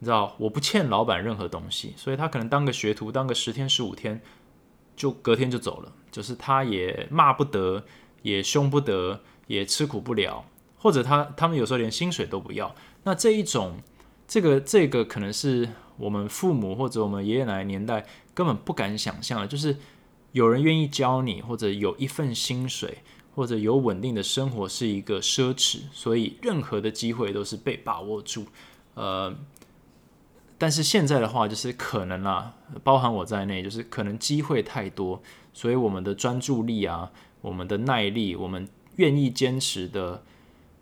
[0.00, 4.20] 你知道我不欠老板任何东西，所以他可能当个学徒，当个十天十五天。
[4.94, 7.82] 就隔天就走了，就是他也骂不得，
[8.20, 10.44] 也凶不得，也吃苦不了，
[10.76, 12.74] 或者他他们有时候连薪水都不要。
[13.04, 13.80] 那这一种，
[14.28, 19.78] 这个这个可能是我们父母或者我们爷爷奶奶年代根本不敢想象的，就是
[20.32, 22.98] 有人愿意教你，或者有一份薪水，
[23.34, 28.46] 或者有稳定的生活是一个奢侈，所以任何的机会都是被把握住，
[28.94, 29.34] 呃。
[30.58, 35.20] 但是现在的话，就是可能啊，包含我在内，就是可能机会太多，
[35.52, 40.22] 所以我们的专注力啊，我们的耐力，我们愿意坚持的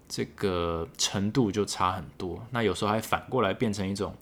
[0.07, 2.47] 这个程度就差很多。
[2.51, 4.15] 那有时候还反过来变成一种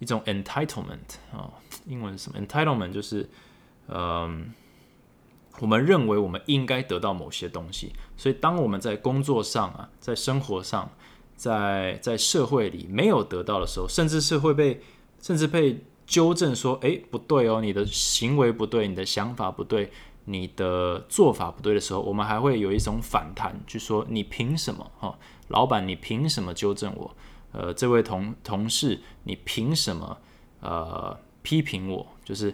[0.00, 1.48] 一种 entitlement 啊，
[1.86, 3.30] 英文是什么？entitlement 就是，
[3.86, 4.52] 嗯，
[5.60, 10.90] 我们认为我们应该得到某些东西，所以当我们在工作上啊，在生活上。
[11.38, 14.80] 在在社会里没有得到的时候，甚至是会被
[15.22, 19.92] 甚至被纠正说：“哎，不对哦，你的行为不对，你的想法不对，
[20.24, 24.90] 你的做法不对的时候，我们还会有一种反弹，就说你凭什么？
[24.98, 25.16] 哈，
[25.46, 27.14] 老板，你凭什么纠正我？
[27.52, 30.18] 呃，这位同同事，你凭什么
[30.58, 32.04] 呃批评我？
[32.24, 32.52] 就是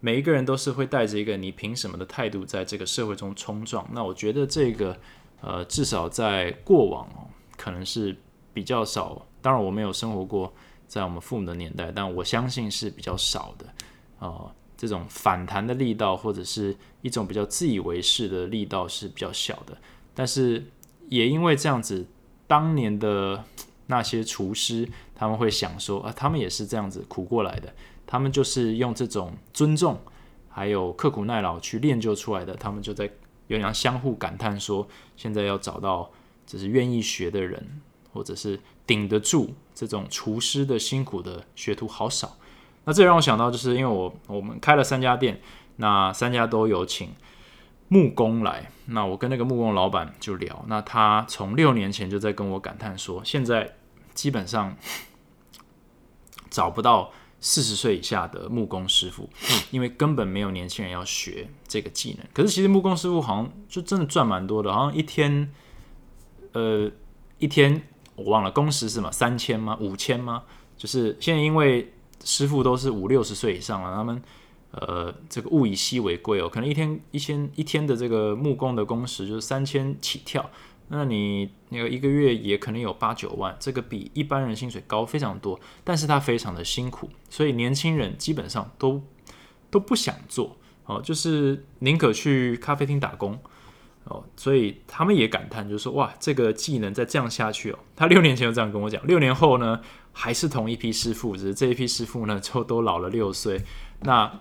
[0.00, 3.88] 每一个人都是会带着一个你凭什么的态度在这个社会中冲撞。
[3.92, 4.96] 那我觉得这个
[5.40, 8.16] 呃，至少在过往哦，可能是
[8.52, 9.26] 比较少。
[9.42, 10.52] 当然，我没有生活过
[10.86, 13.66] 在我们父母的年代，但我相信是比较少的。
[14.18, 19.76] 啊，这种反弹的力道，或者是一种比较自以为是的力道是比较小的。
[20.14, 20.64] 但是
[21.08, 22.06] 也因为这样子，
[22.46, 23.44] 当年的
[23.86, 27.72] 那些厨师他们会想说啊，他们也是这样子苦过来的，
[28.06, 30.00] 他们就是用这种尊重
[30.48, 32.54] 还有刻苦耐劳去练就出来的。
[32.54, 33.10] 他们就在
[33.48, 36.10] 有点相互感叹说，现在要找到
[36.46, 37.80] 就是愿意学的人，
[38.12, 42.36] 或者是顶得住这种厨师的辛苦的学徒好少。
[42.84, 45.40] 那这让我想到，就是因为我我们开了三家店，
[45.76, 47.12] 那三家都有请
[47.88, 48.70] 木工来。
[48.86, 53.74] 那我跟那个木工老板就聊，那他从六年前就在跟我感叹说，现在
[54.14, 54.76] 基本上
[56.48, 57.10] 找不到
[57.46, 59.30] 四十岁以下的木工师傅，
[59.70, 62.26] 因为根本没有年轻人要学这个技能。
[62.34, 65.52] 可是其实木工师傅好像就真的赚蛮多的，好像一天，
[66.52, 66.90] 呃，
[67.38, 67.80] 一天
[68.16, 69.78] 我忘了工时是嘛，三千吗？
[69.80, 70.42] 五千吗？
[70.76, 71.92] 就是现在因为。
[72.24, 74.20] 师傅都是五六十岁以上了，他们
[74.72, 80.50] 呃，这个物以稀为贵哦，可能一天一千一天的这个木工的工时就是三千起跳，
[80.88, 89.02] 那你那个一个月也可能有八九万，这个比一般人薪水高非常多，但是他非常的辛苦，所以年轻人基本上都
[89.70, 93.38] 都不想做哦，就是宁可去咖啡厅打工
[94.04, 99.80] 哦，所以他们也感叹，就是说哇，这个技能再这样下去哦，他六年前就这样跟我讲，六年后呢？
[100.18, 103.60] 还是同一批师傅，只是这一批师傅呢，就都老了六岁。
[104.00, 104.40] 那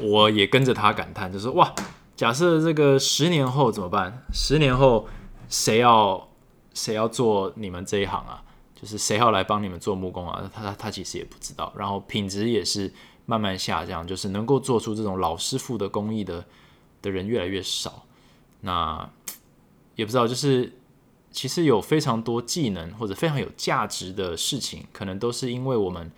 [0.00, 1.74] 我也跟着他感叹，就说：哇，
[2.16, 4.24] 假设这个十年后怎么办？
[4.32, 5.06] 十年后
[5.48, 6.28] 谁要
[6.74, 8.42] 谁要做你们这一行啊？
[8.74, 10.50] 就是谁要来帮你们做木工啊？
[10.52, 11.72] 他他他其实也不知道。
[11.76, 12.92] 然后品质也是
[13.26, 16.44] 慢慢下降，就是能够做出这种老师傅的工艺的
[17.02, 18.06] 的人越来越少。
[18.62, 19.08] 那
[19.94, 20.72] 也不知道，就是。
[21.32, 26.10] 其实有非常多技能或者非常有价值的事情，可能都是因为我们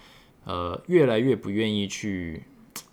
[0.45, 2.45] 呃越来越不愿意去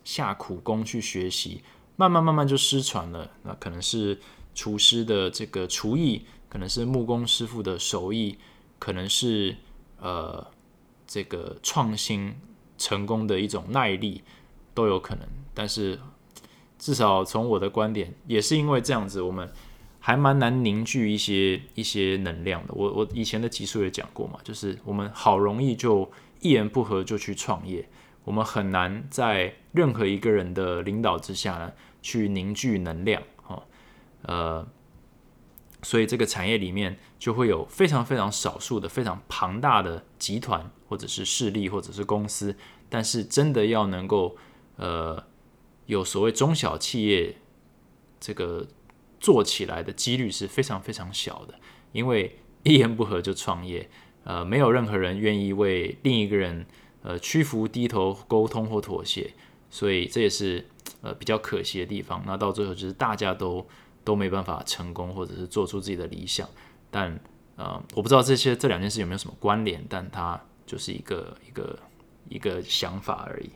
[0.04, 1.62] 下苦功去学习，
[1.96, 3.30] 慢慢慢慢就失传了。
[3.44, 4.20] 那可能是
[4.54, 8.38] 厨师的这个厨艺，可能是木工师傅的手艺，
[8.80, 9.56] 可能是
[10.00, 10.46] 呃
[11.06, 12.36] 这个创新
[12.78, 14.22] 成功的一种耐力
[14.74, 15.28] 都有可能。
[15.54, 16.00] 但是
[16.78, 19.50] 至少从我的观点，也是因为这样子，我们。
[19.98, 22.74] 还蛮难凝聚一些一些能量的。
[22.76, 26.08] 我我以前的集数也讲过嘛，就是我们好容易就
[26.42, 27.90] 一言不合就去创业，
[28.26, 33.64] 我们很难在任何一个人的领导之下呢去凝聚能量，哈，
[34.24, 34.68] 呃，
[35.82, 42.58] 所以这个产业里面就会有非常非常少数的非常庞大的集团或者是势力或者是公司，
[42.90, 44.36] 但是真的要能够
[44.76, 45.24] 呃
[45.86, 47.38] 有所谓中小企业
[48.20, 48.68] 这个。
[49.18, 51.56] 做起来的几率是非常非常小的，
[51.94, 53.90] 因为一言不合就创业，
[54.24, 56.68] 呃，没有任何人愿意为另一个人
[57.06, 59.32] 呃屈服、低头、沟通或妥协，
[59.70, 60.66] 所以这也是
[61.02, 62.22] 呃比较可惜的地方。
[62.26, 63.66] 那到最后就是大家都
[64.04, 66.50] 都没办法成功，或者是做出自己的理想。
[66.90, 67.20] 但
[67.56, 71.80] 呃，我不知道这些这两件事有没有什么关联，但它就是一个一个
[72.28, 73.52] 一个想法而已。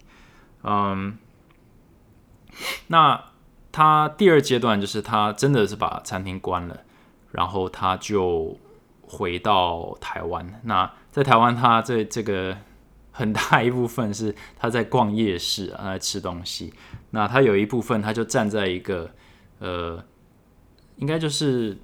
[0.63, 1.17] 嗯，
[2.87, 3.25] 那。
[3.71, 6.81] 他第二阶段就是他真的是把餐厅关了，
[7.31, 8.57] 然后他就
[9.03, 10.59] 回到台湾。
[10.63, 12.57] 那在台湾，他这这个
[13.19, 16.73] 很大一部分是他在逛夜市啊，在吃东西。
[17.11, 19.11] 那他有一部分，他就站在一个
[19.59, 20.01] 呃，
[20.95, 21.77] 应该就是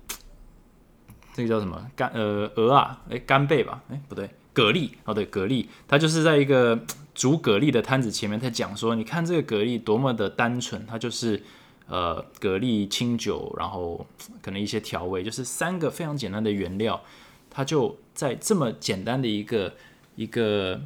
[1.33, 6.79] 这个叫什么干呃鹅啊，哎干贝吧，哎不对，蛤蜊哦对蛤蜊，他就是在一个
[7.13, 11.43] 煮蛤蜊的摊子前面，他讲说，你看这个蛤蜊多么的单纯，它就是。
[11.87, 14.07] 呃，蛤蜊、清酒，然后
[14.41, 16.99] 可能一些调味，就是三个非常简单的原料，
[17.47, 19.71] 它就在这么简单的一个
[20.15, 20.81] 一个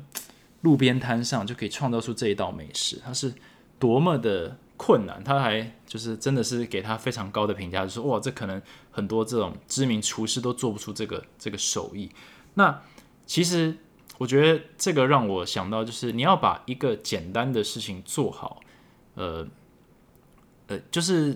[0.62, 3.34] 路边摊上就可以创造出这一道美食，它是
[3.78, 12.10] 多么的困难，他还就是真的是给他非常高的评价，就说哇，这可能很多这种知名厨师都做不出这个这个手艺。
[12.56, 12.82] 那
[13.26, 13.78] 其实
[14.18, 18.62] 我觉得这个让我想到，就是你要把一个简单的事情做好，
[19.16, 19.48] 呃。
[20.72, 21.36] 呃，就是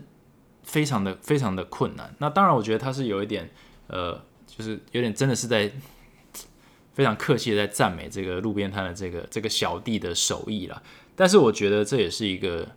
[0.61, 2.13] 非常的非常的困难。
[2.19, 3.49] 那当然，我觉得他是有一点，
[3.87, 4.13] 呃，
[4.45, 5.71] 就是有点真的是在
[6.93, 10.81] 非常客气的在赞美这个路边摊的这个这个小弟的手艺了。
[11.15, 12.67] 但是我觉得这也是一个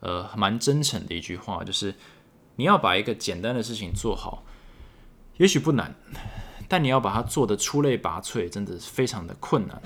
[0.00, 1.94] 呃蛮真诚的一句话，就是
[2.56, 4.44] 你要把一个简单的事情做好，
[5.38, 5.94] 也许不难，
[6.68, 9.82] 但你要把它做的出类拔萃，真的是非常的困难。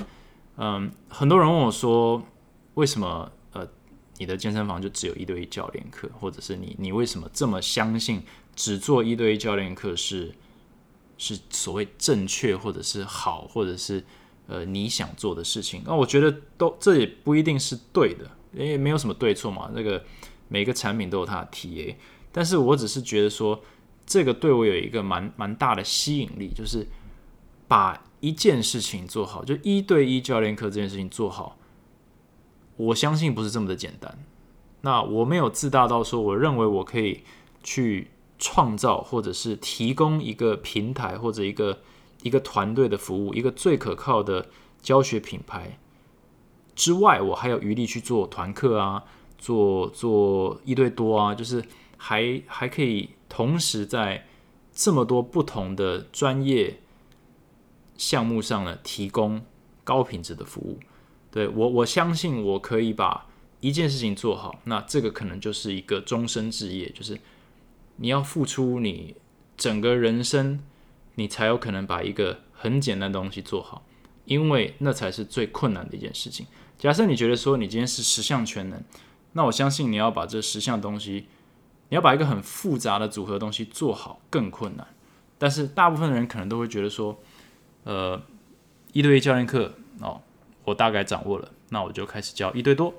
[0.57, 2.22] 嗯，很多人问我说，
[2.74, 3.68] 为什么呃？
[4.16, 8.22] 你的健身房就只有一对一教练课，或者是你你为什么这么相信
[8.55, 10.32] 只做一对一教练课是
[11.17, 14.05] 是所谓正确，或者是好，或者是
[14.47, 15.83] 呃你想做的事情？
[15.87, 19.71] 那我觉得都这也不一定是对的，因为没有什么对错嘛。
[19.75, 20.05] 那个
[20.49, 21.95] 每个产品都有它的 TA，
[22.33, 23.61] 但是我只是觉得说
[24.05, 26.87] 这个对我有一个蛮蛮大的吸引力，就是
[27.67, 31.59] 把一件事情做好，就一对一教练课这件事情做好。
[32.77, 34.19] 我相信不是这么的简单。
[34.81, 37.23] 那我没有自大到说，我认为我可以
[37.62, 41.80] 去创造或者是提供一个平台或者一个
[42.22, 44.49] 一个团队的服务，一个最可靠的
[44.82, 45.78] 教学品牌
[46.74, 49.05] 之外，我还有余力去做团课啊，
[49.39, 51.64] 做做一对多啊，就是
[51.97, 54.26] 还还可以同时在
[54.72, 56.80] 这么多不同的专业
[57.97, 59.41] 项目上呢，提供
[59.85, 60.80] 高品质的服务。
[61.30, 63.26] 对我，我相信我可以把
[63.61, 67.18] 一件事情做好，那这个可能就是一个终身志业，就是
[67.97, 69.16] 你要付出你
[69.57, 70.61] 整个人生，
[71.14, 73.84] 你才有可能把一个很简单的东西做好，
[74.24, 76.47] 因为那才是最困难的一件事情。
[76.78, 78.82] 假设你觉得说你今天是十项全能，
[79.32, 81.26] 那我相信你要把这十项东西，
[81.88, 84.86] 你要把一个很复杂的组合东西做好更困难。
[85.38, 87.18] 但是大部分的人可能都会觉得说，
[87.84, 88.20] 呃，
[88.92, 90.20] 一对一教练课哦。
[90.66, 92.95] 我大概掌握了，那我就开始教一对多，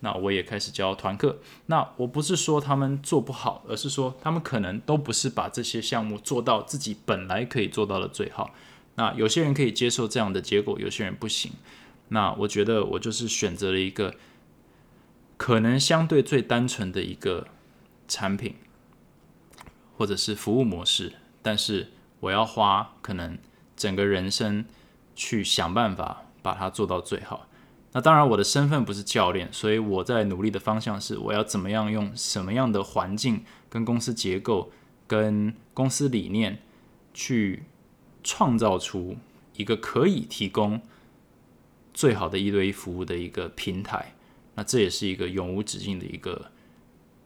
[0.00, 1.38] 那我也开始教团课。
[1.66, 8.54] 那我不是说他们做不好，而是说他们可能都不是把这些项目做到自己本来可以做到的最好。
[8.94, 11.52] 那有些人可以接受这样的结果，有些人不行。
[12.08, 14.14] 那我觉得我就是选择了一个
[15.36, 17.48] 可能相对最单纯的一个
[18.06, 18.54] 产品，
[19.96, 23.38] 或者是服务模式，但是我要花可能
[23.76, 24.64] 整个人生
[25.16, 26.24] 去想办法。
[26.40, 27.47] 把它做到最好。
[27.98, 34.70] 那当然，我的身份不是教练，所以我在努力的方向是，我要怎么样用什么样的环境、跟公司结构、
[35.08, 36.62] 跟公司理念，
[37.12, 37.64] 去
[38.22, 39.16] 创造出
[39.56, 40.80] 一个可以提供
[41.92, 44.14] 最好的一对一服务的一个平台。
[44.54, 46.52] 那这也是一个永无止境的一个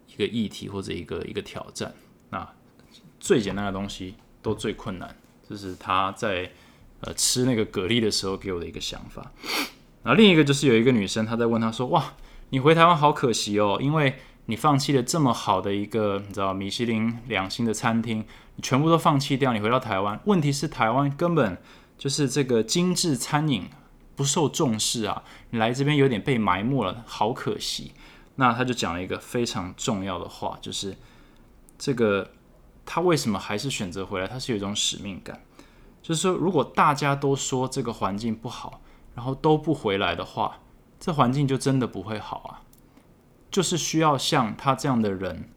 [0.08, 1.92] 一个议题或者一个一个挑战。
[2.30, 2.50] 那
[3.20, 5.14] 最简单的东西都最困难，
[5.46, 6.50] 就是他在。
[7.04, 9.32] 呃，吃那个蛤蜊的时候给我的一个想法。
[10.02, 12.14] 然后另一个就是有一个女生，她在问他说：“哇，
[12.50, 18.24] 你回台湾好可惜哦，因为你放弃了这么好的一个，你知道米其林两星的餐厅，
[18.56, 20.20] 你全部都放弃掉，你回到台湾。
[20.24, 21.56] 问题是台湾根本
[21.96, 23.68] 就是这个精致餐饮
[24.16, 27.92] 不受重视啊，你来这边有点被埋没了，好可惜。”
[28.36, 30.96] 那他就讲了一个非常重要的话，就是
[31.78, 32.30] 这个
[32.86, 34.26] 他为什么还是选择回来？
[34.26, 35.40] 他是有一种使命感。
[36.02, 38.80] 就是说，如果大家都说这个环境不好，
[39.14, 40.58] 然后都不回来的话，
[40.98, 42.62] 这环境就真的不会好啊。
[43.50, 45.50] 就是需要像他这样的人，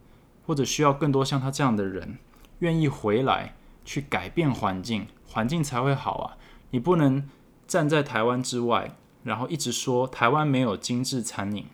[0.46, 2.18] 或者需要更多像他这样的人，
[2.58, 3.54] 愿意回来
[3.84, 6.36] 去改变环境，环境才会好啊。
[6.70, 7.28] 你不能
[7.66, 11.66] 站在台湾之外，然后一直说台湾没有精致餐饮，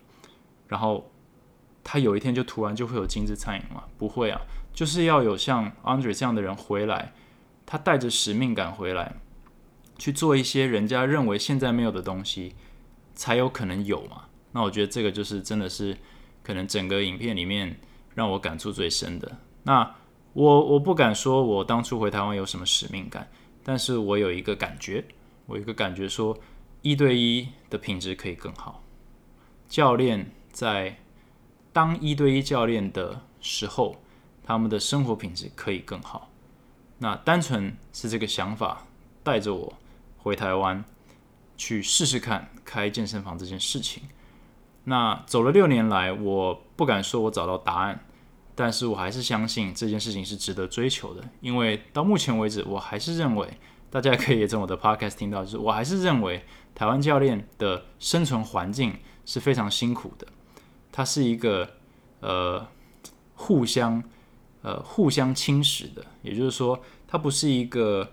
[0.68, 1.11] 然后
[1.83, 3.85] 他有一天就突然就会有精致餐饮吗？
[3.99, 4.41] 不会啊，
[4.72, 7.12] 就是要有像 Andre 这样的人回来。
[7.64, 9.14] 他带着使命感回来，
[10.03, 12.57] 去做一些人家认为现在没有的东西，
[13.14, 14.24] 才有可能有嘛？
[14.50, 15.96] 那我觉得这个就是真的是
[16.42, 17.78] 可能整个影片里面
[18.16, 19.30] 让我感触最深的。
[19.62, 19.94] 那
[20.32, 23.30] 我我不敢说我当初回台湾有什么使命感，
[23.62, 25.05] 但是我有一个感觉，
[25.46, 26.36] 我有一个感觉说
[26.80, 28.82] 一对一的品质可以更好。
[29.68, 30.98] 教练在
[31.72, 34.03] 当一对一教练的时候，
[34.42, 36.28] 他们的生活品质可以更好。
[36.98, 38.84] 那单纯是这个想法
[39.22, 39.72] 带着我
[40.23, 40.85] 回台湾
[41.57, 44.05] 去试试看开健身房这件事情。
[44.85, 48.05] 那走了六年来，我不敢说我找到答案，
[48.55, 51.23] 但是我还是相信这件事情是值得追求的。
[51.41, 53.49] 因为到目前为止，我还是认为
[53.91, 56.45] 大家可以从我的 podcast 听到，就是我还是认为
[56.75, 60.27] 台湾教练的生存环境是非常辛苦的。
[60.91, 61.68] 它是一个
[62.20, 62.66] 呃
[63.35, 64.03] 互相。
[64.64, 68.09] 呃，互相侵蚀的，也就是说，它不是一个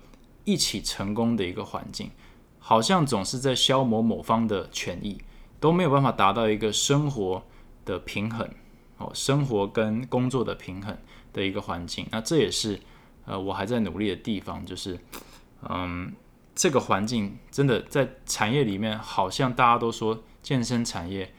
[0.50, 2.10] 一起成功的一个环境，
[2.58, 5.22] 好像总是在消磨某方的权益，
[5.60, 7.44] 都没有办法达到一个生活
[7.86, 8.50] 的平衡
[8.98, 10.98] 哦，生活跟工作的平衡
[11.32, 12.08] 的一个环境。
[12.10, 12.80] 那这也是
[13.26, 14.98] 呃，我还在努力的地方，就是
[15.70, 16.12] 嗯，
[16.56, 21.32] 这个环境真的在产业里面，好像大家都说健身产业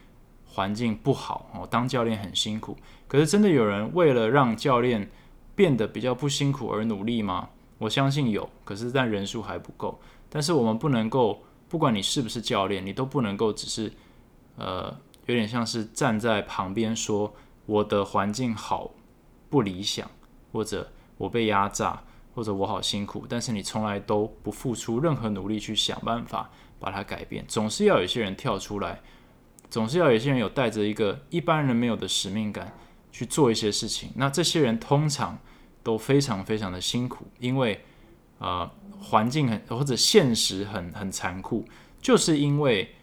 [0.47, 2.77] 环境不好哦，当教练很辛苦。
[3.09, 5.11] 可是真的有人为了让教练
[5.57, 7.49] 变得比较不辛苦而努力吗？
[7.81, 9.99] 我相信有，可是但人数还不够。
[10.29, 13.91] 但是我们不能够，不管你是不是教练，你都不能够只是
[14.57, 18.91] 呃有点像是站在旁边说我的环境好
[19.49, 20.09] 不理想，
[20.53, 22.03] 或者我被压榨，
[22.35, 29.01] 或者我好辛苦，但是你从来都不付出任何努力去想办法把它改变，总是要有些人跳出来，
[29.71, 32.77] 总是要有些人有带着一个一般人没有的使命感
[33.11, 34.11] 去做一些事情。
[34.17, 35.39] 那这些人通常
[35.83, 37.85] 都非常非常的辛苦，因为
[38.39, 38.71] 呃
[39.01, 41.65] 环境很或者现实很很残酷，
[42.01, 42.95] 就是因为。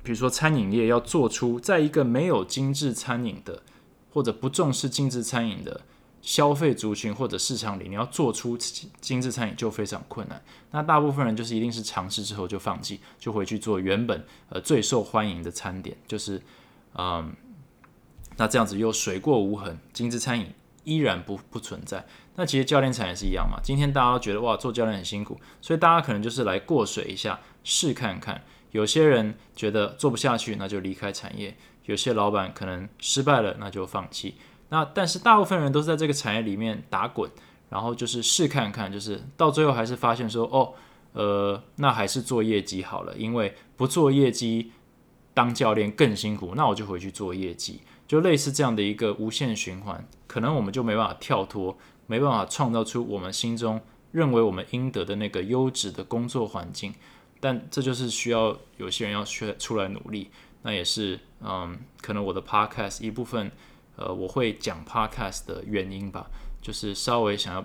[0.00, 3.62] 比如说，餐饮业要做出在一个没有精致餐饮的，
[4.10, 5.82] 或者不重视精致餐饮的
[6.22, 10.42] 消费族群或者市场里，你要做出精致餐饮就非常困难。
[10.70, 16.40] 那大部分人就是一定是尝试之后就放弃，就回去做原本呃最受欢迎的餐点，就是
[16.94, 17.34] 嗯，
[18.38, 20.46] 那这样子又水过无痕，精致餐饮
[20.88, 22.04] 依然不不存在。
[22.36, 23.60] 那其实教练产也是一样嘛。
[23.62, 28.42] 今天大家都觉得哇，做教练很辛苦，所以大家可能就是来过水一下，试看看。
[28.70, 31.52] 有些人觉得做不下去，那就离开产业；
[31.84, 34.36] 有些老板可能失败了，那就放弃。
[34.70, 37.30] 那但是大部分人都是在这个产业里面打滚，
[37.70, 40.74] 然后就是试看看，就是到最后还是发现说，哦，
[41.12, 44.72] 呃，那还是做业绩好了，因为不做业绩
[45.32, 50.04] 当教练更辛苦，那我就回去做业绩，就类似这样的一个无限循环。
[50.26, 51.78] 可能我们就没办法跳脱，
[52.08, 53.80] 没办法创造出我们心中
[54.10, 56.92] 认为我们应得的那个优质的工作环境。
[57.40, 60.28] 但这就是需要有些人要学出来努力，
[60.62, 63.52] 那也是嗯，可能我的 podcast 一部分，
[63.94, 66.26] 呃，我会讲 podcast 的原因吧，
[66.60, 67.64] 就是稍微想要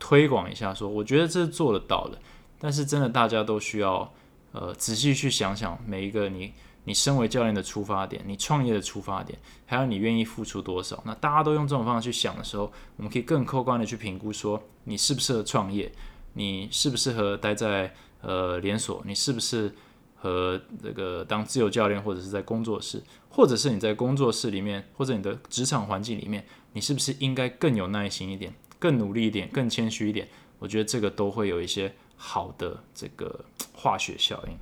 [0.00, 2.18] 推广一下，说我觉得这是做得到的，
[2.58, 4.12] 但是真的大家都需要
[4.50, 6.52] 呃仔细去想想每一个你
[6.86, 11.02] 你身为教练的出发点，你创业的出发点，还有你愿意付出多少。
[11.04, 15.92] 那大家都用这种方式去想的时候，我们可以更客观的去评估说你适不适合创业，
[16.32, 17.94] 你适不适合待在。
[18.22, 19.72] 呃，连锁，你适不适
[20.16, 30.26] 合这个当自由教练，或者是在工作室，或者是你在工作室里面，或者你的职场环境里面，你是不是应该更有耐心一点，更努力一点，更谦虚一点？
[30.58, 34.56] 我觉得这个都会有一些好的这个 化学效应。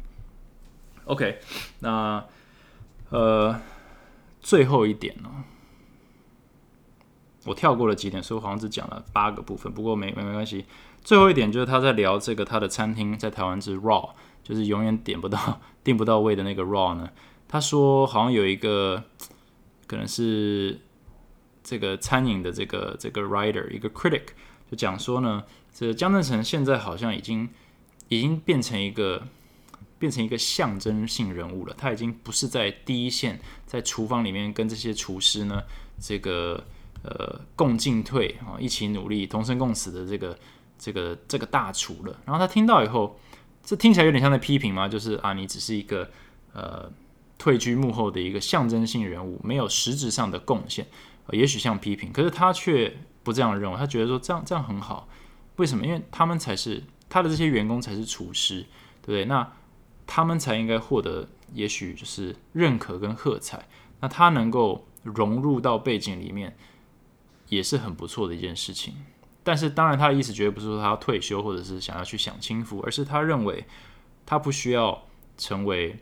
[1.07, 1.39] OK，
[1.81, 2.25] 那
[3.11, 3.61] 呃，
[4.41, 5.31] 最后一点呢，
[7.45, 10.65] 我跳过了几点，所以我好像只讲了八个部分，不过没没没关系。
[11.03, 14.11] 最后一点就是他在聊这个他的餐厅在台湾是 raw，
[14.43, 17.11] 就是永远点不到订不到位的那个 raw 呢。
[17.47, 19.05] 他说好像有一个
[19.87, 20.81] 可能是
[21.63, 24.29] 这个餐饮的这个这个 writer 一个 critic
[24.71, 27.51] 就讲说呢，这江正成现在好像已经
[28.09, 29.23] 已经变成一个
[29.99, 31.75] 变成一个象征性人物了。
[31.79, 35.63] 他已经不是在第一线在厨房里面跟这些厨师呢
[36.01, 36.65] 这个
[37.03, 40.39] 呃共进退啊一起努力同生共死的这个。
[40.77, 43.19] 这个这个大厨了，然后他听到以后，
[43.63, 44.89] 这听起来有点像在批评吗？
[44.89, 46.11] 就是啊，你只是一个
[46.53, 46.91] 呃
[47.39, 50.85] 退居幕后的一个象征性人物，没有实质上的贡献，
[51.31, 55.09] 也许像批评，可是他却不这样认为，他觉得说这样这样很好。
[55.57, 55.87] 为什么？
[55.87, 58.67] 因为他们才是他的这些员工才是厨师，
[59.01, 59.25] 对不对？
[59.27, 59.53] 那
[60.07, 63.69] 他们才应该获得也许就是认可跟喝彩。
[64.01, 66.57] 那他能够融入到背景里面，
[67.49, 68.95] 也是很不错的一件事情。
[69.43, 73.65] 但是，当然，他的意思绝对不是说他要退休，或者是想要去享清福，而是他认为
[74.25, 75.99] 他不需要成为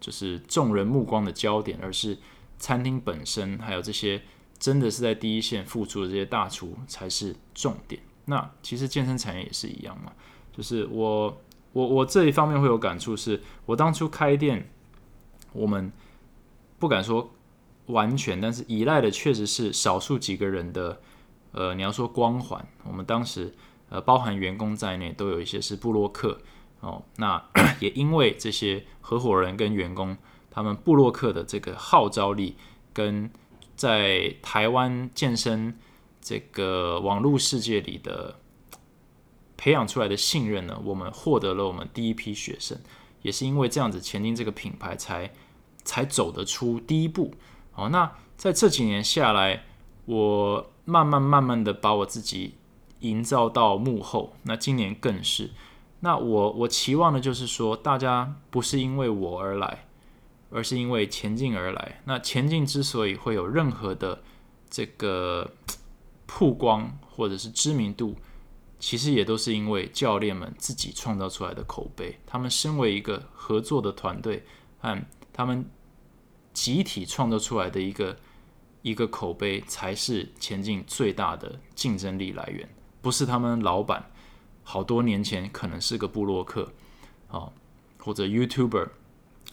[0.00, 2.18] 就是众人目光的焦点，而是
[2.58, 4.22] 餐厅本身，还有这些
[4.58, 8.00] 真的是在第一线付出的这些大厨才是重点。
[8.26, 10.12] 那其实健身产业也是一样嘛，
[10.56, 11.40] 就是我
[11.72, 14.70] 我我这一方面会有感触，是我当初开店，
[15.52, 15.92] 我们
[16.78, 17.30] 不敢说
[17.86, 21.00] 完全，但是依赖的确实是少数几个人的。
[21.52, 23.54] 呃，你要说光环，我们当时
[23.88, 26.38] 呃，包含员工在内，都有一些是布洛克
[26.80, 27.02] 哦。
[27.16, 27.42] 那
[27.80, 30.14] 也因为这些合伙人跟员工，
[30.50, 32.54] 他们布洛克的这个号召力，
[32.92, 33.30] 跟
[33.74, 35.74] 在台湾健身
[36.20, 38.38] 这个网络世界里的
[39.58, 42.78] 培养出来的信任呢，我们获得了我们第一批学生，
[43.20, 45.30] 也是因为这样子，前进这个品牌才
[45.84, 47.34] 才走得出第一步。
[47.74, 49.64] 哦，那在这几年下来，
[50.06, 50.70] 我。
[50.88, 52.54] 慢慢慢慢的把我自己
[53.00, 55.50] 营造到幕后，那今年更是。
[56.00, 59.84] 那我我期望的就是说，大家不是因为我而来，
[60.48, 62.00] 而是因为前进而来。
[62.06, 64.22] 那前进之所以会有任何的
[64.70, 65.52] 这个
[66.26, 68.16] 曝光或者是知名度，
[68.78, 72.18] 其实也都是因为教练们自己创造出来的口碑。
[72.26, 74.44] 他们身为一个合作的团队，
[74.78, 75.00] 和
[75.32, 75.64] 他们
[76.52, 78.16] 集体创造出来的一个。
[78.82, 82.66] 一个口碑才是前进最大的竞争力来源，
[83.02, 84.08] 不是他们老板
[84.62, 86.72] 好多年前可能是个布洛克
[87.28, 87.50] 啊，
[87.98, 88.88] 或者 YouTuber，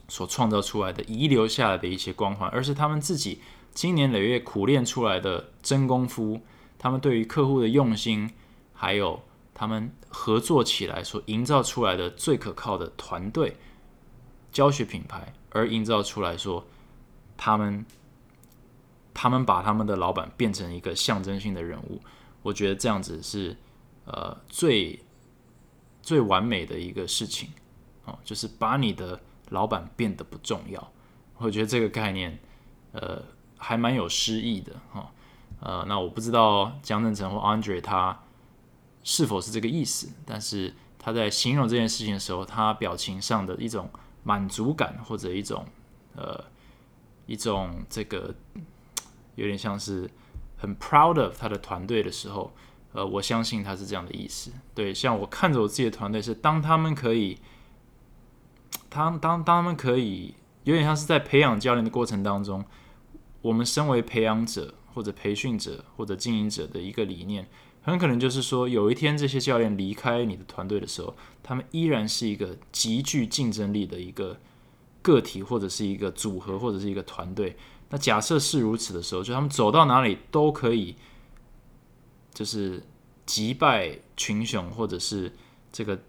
[0.07, 3.41] 所创造出来的遗留下来的一些光环，而是他们自己
[3.73, 6.41] 经年累月苦练出来的真功夫，
[6.77, 8.29] 他们对于客户的用心，
[8.75, 9.19] 还有
[9.53, 13.57] 他们合作起来所营造出来的最可靠的团队
[14.51, 16.63] 教学品牌，而营造出来说
[17.35, 17.83] 他们
[19.13, 21.99] 他们把他们的老板变成一个象征性的人物，
[22.43, 23.57] 我觉得这样子是
[24.05, 25.03] 呃最
[26.03, 27.49] 最完美的一个事情
[28.03, 29.19] 哦，就是把你的。
[29.51, 30.91] 老板变得不重要，
[31.37, 32.35] 我觉得这个概念，
[32.93, 33.21] 呃，
[33.59, 35.11] 还蛮有诗意的哈。
[35.59, 38.19] 呃，那我不知道江正成或 Andre 他
[39.05, 43.89] 是否是这个意思，但是他在形容这件事情的时候，他表情上的一种
[44.23, 45.65] 满足感或者一种
[46.17, 46.43] 呃
[47.25, 48.35] 一种这个
[49.35, 50.09] 有点像是
[50.57, 52.53] 很 proud of 他的团队的时候，
[52.91, 54.51] 呃，我相信他是这样的意思。
[54.73, 57.37] 对，像我看着我自己的团队是当他们可以。
[58.87, 60.33] 当当当他们可以
[60.63, 62.63] 有点像是在培养教练的过程当中，
[63.41, 67.45] 我们身为培养者或者培训者或者经营者的一个理念，
[67.85, 74.39] 很可能就是说，有一天这些教练离开你的团队的时候，他们依然是一个极具竞争力的一个
[75.01, 77.55] 个体或者是一个组合或者是一个团队。
[77.89, 80.95] 那假设是如此的时候，就他们走到哪里都可以，
[82.33, 82.83] 就是
[83.25, 85.31] 击败群雄或者是
[85.71, 85.99] 这个。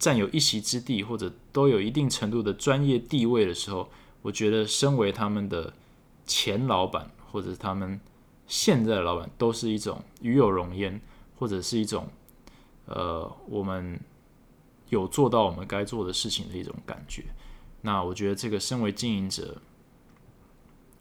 [0.00, 3.90] 占有一席之地，或者都有一定程度的专业地位的时候，
[4.22, 5.74] 我觉得身为他们的
[6.24, 8.00] 前老板，或者是他们
[8.50, 11.00] 现在的老板，都是一种与有荣焉，
[11.38, 12.08] 或者是一种
[12.86, 14.00] 呃，我们
[14.88, 17.26] 有做到我们该做的事情的一种感觉。
[17.82, 19.62] 那我觉得这个身为经营者，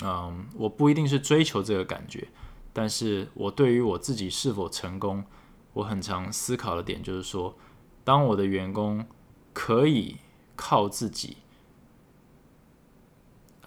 [0.03, 2.27] 嗯，我不一定是追求这个感觉，
[2.71, 5.23] 但是我对于我自己是否成功，
[5.73, 7.57] 我很常思考的点就是说。
[8.05, 9.05] 当我的员工
[9.53, 10.17] 可以
[10.55, 11.37] 靠自己，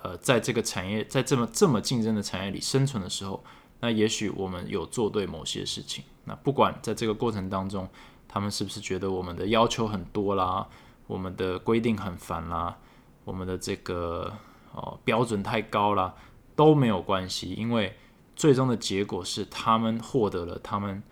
[0.02, 3.44] 呃，在这个产业，在这么这么竞争的产业里生存的时候，
[3.82, 6.04] 那也许我们有做对某些事情。
[6.24, 7.88] 那不管在这个过程当中，
[8.28, 10.68] 他们是不是觉得我们的要求很多啦，
[11.08, 12.78] 我们的规定很烦啦，
[13.24, 14.32] 我们的这个
[14.72, 16.14] 哦标准太高啦，
[16.54, 17.96] 都没有关系，因为
[18.36, 21.02] 最终的结果是他们获得了他们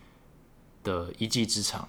[0.84, 1.88] 的一技之长。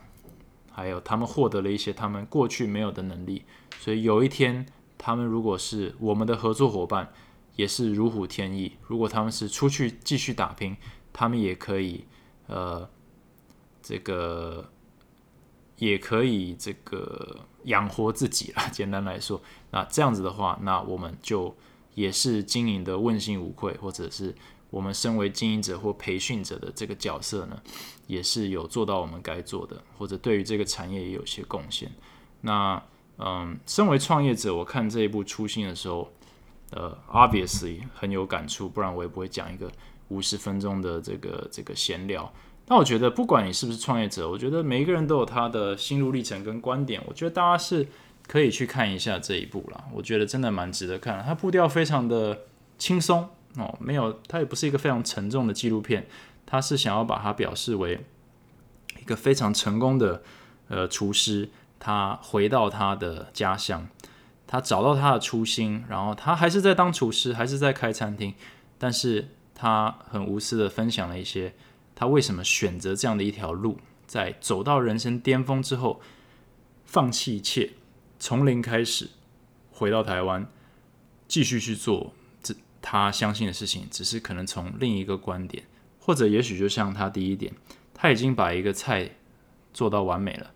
[0.72, 3.44] 还有，他们获得了一些他们过去没有的能力，
[3.78, 4.66] 所以有一天，
[4.98, 7.14] 他们如果是我们的合作伙伴，
[7.62, 8.74] 也是如虎添翼。
[8.88, 10.76] 如果他们是出去继续打拼，
[11.14, 12.06] 他们也可以，
[12.48, 12.90] 呃，
[13.84, 14.68] 这个
[15.78, 18.68] 也可以这个养活自己啦。
[18.74, 19.40] 简单来说，
[19.70, 21.56] 那这样子的话，那我们就
[21.94, 24.34] 也是经营的问心无愧，或者是。
[24.72, 27.62] 我们身为经营者或培训者的这个角色呢，
[28.08, 31.92] 也是有做到我们该做的，或者对于这个产业也有些贡献。
[32.40, 32.82] 那
[33.18, 36.10] 嗯，身为创业者，我看这一部初心的时候，
[36.72, 39.72] 呃，obviously 很有感触，不然我也不会讲一个
[40.10, 42.32] 五十分钟的这个这个闲聊。
[42.66, 47.02] 但我觉得，不管你是不是创业者，我觉得每一个人都有他的心路历程跟观点。
[47.06, 47.88] 我觉得大家是
[48.28, 51.22] 可以去看一下这一部了，我觉得真的蛮值得看。
[51.26, 52.42] 它步调非常的
[52.78, 53.28] 轻松。
[53.58, 56.08] 哦，没有，它也不是一个非常沉重的纪录片，
[56.46, 58.00] 它是想要把它表示为
[59.02, 60.24] 一个非常成功的
[60.70, 63.86] 呃厨师，他回到他的家乡，
[64.52, 68.34] 他找到他的初心，然后他还是在当厨师，还是在开餐厅，
[68.78, 71.54] 但是他很无私的分享了一些
[71.96, 76.02] 他为什么选择这样的一条路，在走到人生巅峰之后，
[76.84, 77.72] 放弃一切，
[78.20, 79.12] 从零开始，
[79.72, 80.46] 回到台湾，
[81.30, 82.12] 继续去做
[82.44, 82.54] 这。
[82.82, 85.64] 他相信的事情，只是可能从另一个观点，
[85.98, 87.54] 或者也许就像他第一点，
[87.94, 89.12] 他已经把一个菜
[89.74, 90.52] 做到完美了，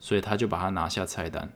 [0.00, 1.52] 所以他就把它拿下菜单，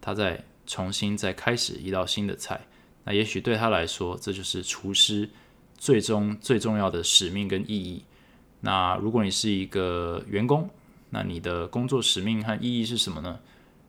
[0.00, 2.60] 他在重新再开始一道新的菜。
[3.02, 5.28] 那也许对他来说，这就是厨师
[5.76, 8.04] 最终最重要的使命跟意义。
[8.60, 10.70] 那如果你是一个员工，
[11.10, 13.40] 那你的工作使命和意义是什么呢？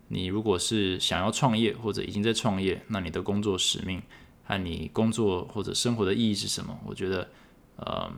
[0.08, 4.02] 你如果是想要创业或者已经在创业，那你的工作使命。
[4.44, 6.78] 和你工作或者生活的意义是什么？
[6.86, 7.30] 我觉得，
[7.78, 8.12] 呃，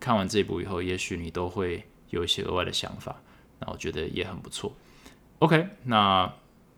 [0.00, 3.20] 看完这部以后，也许你都会有一些额外的想法。
[3.58, 4.72] 那我觉得也很不错。
[5.40, 6.32] OK，那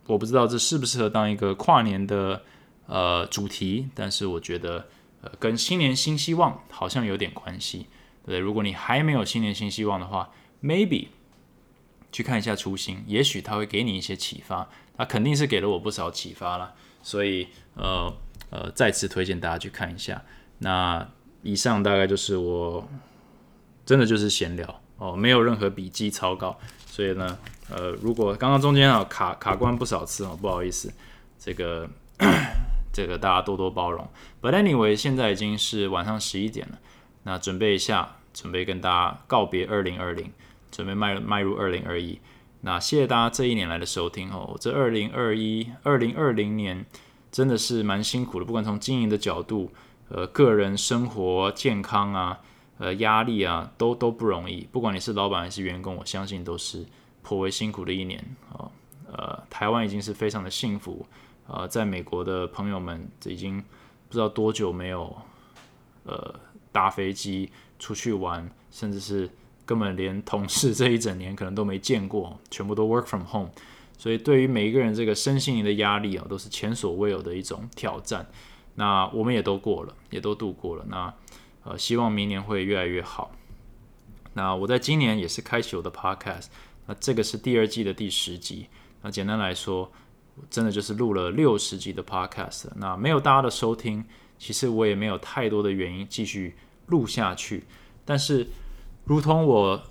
[0.06, 2.42] 我不知道这适不适合当一个跨年的
[2.86, 4.86] 呃主题，但是我觉得
[5.22, 7.86] 呃跟新年新希望好像有点关系。
[8.24, 10.30] 对，如果你还没有新年新希望的话
[10.62, 11.08] ，maybe
[12.10, 14.68] 去看一下初心，也许他会给你一些启发。
[14.96, 16.74] 他肯定是给了我不少启发了。
[17.02, 18.14] 所以呃。
[18.48, 20.22] 呃，再次推荐大家去看一下。
[20.58, 21.04] 那
[21.42, 22.88] 以上大概就是我
[23.84, 26.56] 真的就是闲聊哦，没有任何笔记草稿。
[26.86, 27.36] 所以呢，
[27.70, 30.92] 呃，如果刚刚中间啊卡卡关不少次哦，不好意思，
[31.38, 31.88] 这个
[32.92, 34.08] 这个大家多多包容。
[34.40, 36.78] But anyway，现在已经是晚上十一点了，
[37.24, 40.30] 那准备一下，准备跟大家告别二零二零，
[40.70, 42.20] 准备迈迈入二零二一。
[42.60, 44.56] 那谢谢大家这一年来的收听哦。
[44.60, 46.84] 这二零二一、二零二零年
[47.30, 49.70] 真的是蛮辛苦的，不管从经营的角度，
[50.08, 52.40] 呃，个人生活、健康啊，
[52.78, 54.66] 呃，压力啊，都都不容易。
[54.72, 56.84] 不管你是老板还是员工，我相信都是
[57.26, 58.22] 颇为辛苦的一年
[58.52, 58.70] 哦。
[59.10, 61.04] 呃，台湾已经是非常的幸福，
[61.48, 63.60] 呃，在美国的朋友们这已经
[64.08, 65.16] 不知道多久没有
[66.04, 66.34] 呃
[66.70, 69.28] 搭飞机出去玩，甚至是。
[69.68, 73.50] 根本连同事这一整年可能都没见过，全部都 work from home，
[73.98, 78.24] 所以对于每一个人这个身心灵的压力啊，都是前所未有的一种挑战。
[78.76, 80.84] 那我们也都过了，也都度过了。
[80.88, 81.12] 那
[81.64, 83.32] 呃，希望明年会越来越好。
[84.34, 86.46] 那我在今年也是开启我的 podcast，
[86.86, 88.68] 那这个是第二季的第十集。
[89.02, 89.92] 那简单来说，
[90.48, 92.68] 真的就是录了六十集的 podcast。
[92.76, 94.04] 那没有大家的收听，
[94.38, 96.56] 其实我也没有太多的原因继续
[96.86, 97.64] 录下去，
[98.04, 98.46] 但是。
[99.08, 99.84] 如同我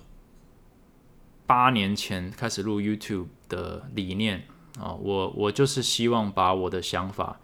[1.46, 4.46] 八年前开始录 YouTube 的理念
[4.78, 7.40] 啊，我我就是希望把我的想法，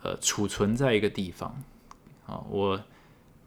[0.00, 1.62] 呃，储存在一个地方
[2.24, 2.42] 啊。
[2.48, 2.82] 我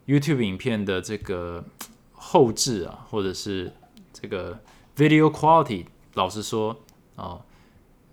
[0.06, 1.64] YouTube 影片的这个
[2.12, 3.72] 后置啊，或者是
[4.12, 4.60] 这个
[4.96, 6.78] video quality，老实说
[7.16, 7.40] 啊，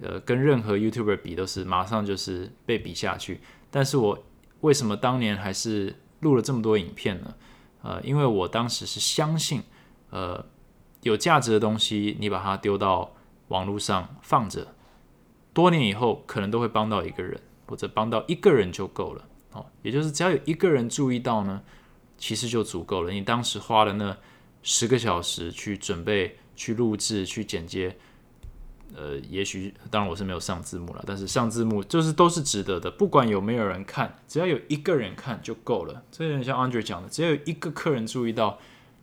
[0.02, 3.42] 呃，跟任何 YouTuber 比都是马上就是被比下去。
[3.70, 4.24] 但是我
[4.62, 7.36] 为什么当年还是录了这么多影片呢？
[7.82, 9.64] 呃，因为我当时是相信，
[10.10, 10.46] 呃，
[11.02, 13.14] 有价值的东西，你把它丢到
[13.50, 14.76] 网络上放着，
[15.54, 19.26] 多年以后可能都会帮到一个人，或者帮到一个人就够了。
[19.54, 21.62] 哦，也就是只要有一个人注意到呢，
[22.18, 23.12] 其实就足够了。
[23.12, 24.18] 你当时花了那
[24.62, 27.95] 十个小时去准备、去录制、去剪接。
[28.95, 36.03] 呃，也许当然我是没有上字幕了，但是上字幕就是都是值得的，不管有没有人看，只要有一个人看就够了。
[36.12, 38.57] 这有点像 Andre 讲的，只有一个客人注意到，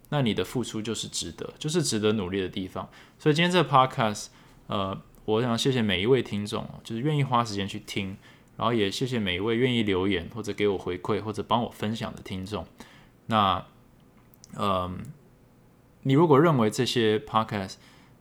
[0.09, 2.89] 那你的付出就是值得，就是值得努力的地方。
[3.17, 4.27] 所以今天这个 Podcast，
[4.67, 8.17] 呃，我想谢谢每一位听众，就是愿意花时间去听，
[8.57, 12.67] 然后也谢谢每一位愿意留言或者给我回馈或者帮我分享的听众。
[13.27, 13.65] 那，
[14.59, 14.99] 嗯，
[16.07, 17.75] 你如果认为这些 Podcast，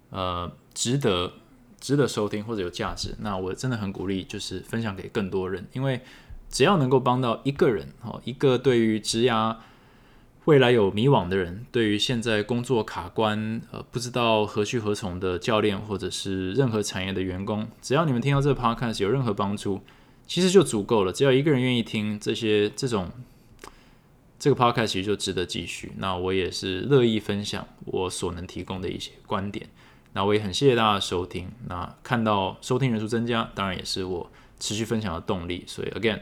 [0.10, 1.32] 呃，值得。
[1.78, 6.02] 值得收听或者有价值，那我真的很鼓励，就是分享给更多人，因为
[6.50, 9.56] 只要能够帮到一个人，哦，一个对于职涯
[10.46, 19.82] 未来有迷惘的人，对于现在工作卡关，呃，不知道何去何从的教练，或者是任何产业的员工，只要你们听到这个 podcast 有任何帮助，
[20.26, 21.14] 其实就足够了。
[21.14, 23.12] 只要一个人愿意听这些这种
[24.46, 25.92] 这个 podcast，其实就值得继续。
[25.98, 29.68] 那我也是乐意分享我所能提供的一些观点。
[30.14, 31.52] 那我也很谢谢大家的收听。
[31.68, 35.64] 那看到收听人数增加，当然也是我持续分享的动力。
[35.66, 36.20] 所以，again，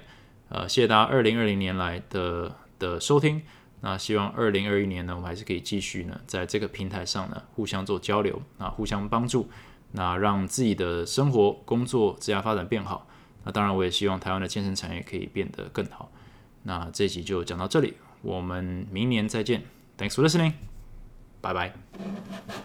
[0.47, 3.41] 呃，谢谢大家二零二零年来的的收听。
[3.81, 9.49] 那希望二零二一年呢，我们还是可以继续呢，在这个平台上呢，互相做交流，啊，互相帮助，
[9.91, 13.05] 那让自己的生活、工作、职业发展变好。
[13.43, 16.09] 那当然，我也希望台湾的健身产业可以变得更好。
[16.65, 17.93] 那这集就讲到这里，
[18.23, 19.63] 我们明年再见。
[19.97, 20.53] Thanks for listening.
[21.41, 22.63] Bye bye.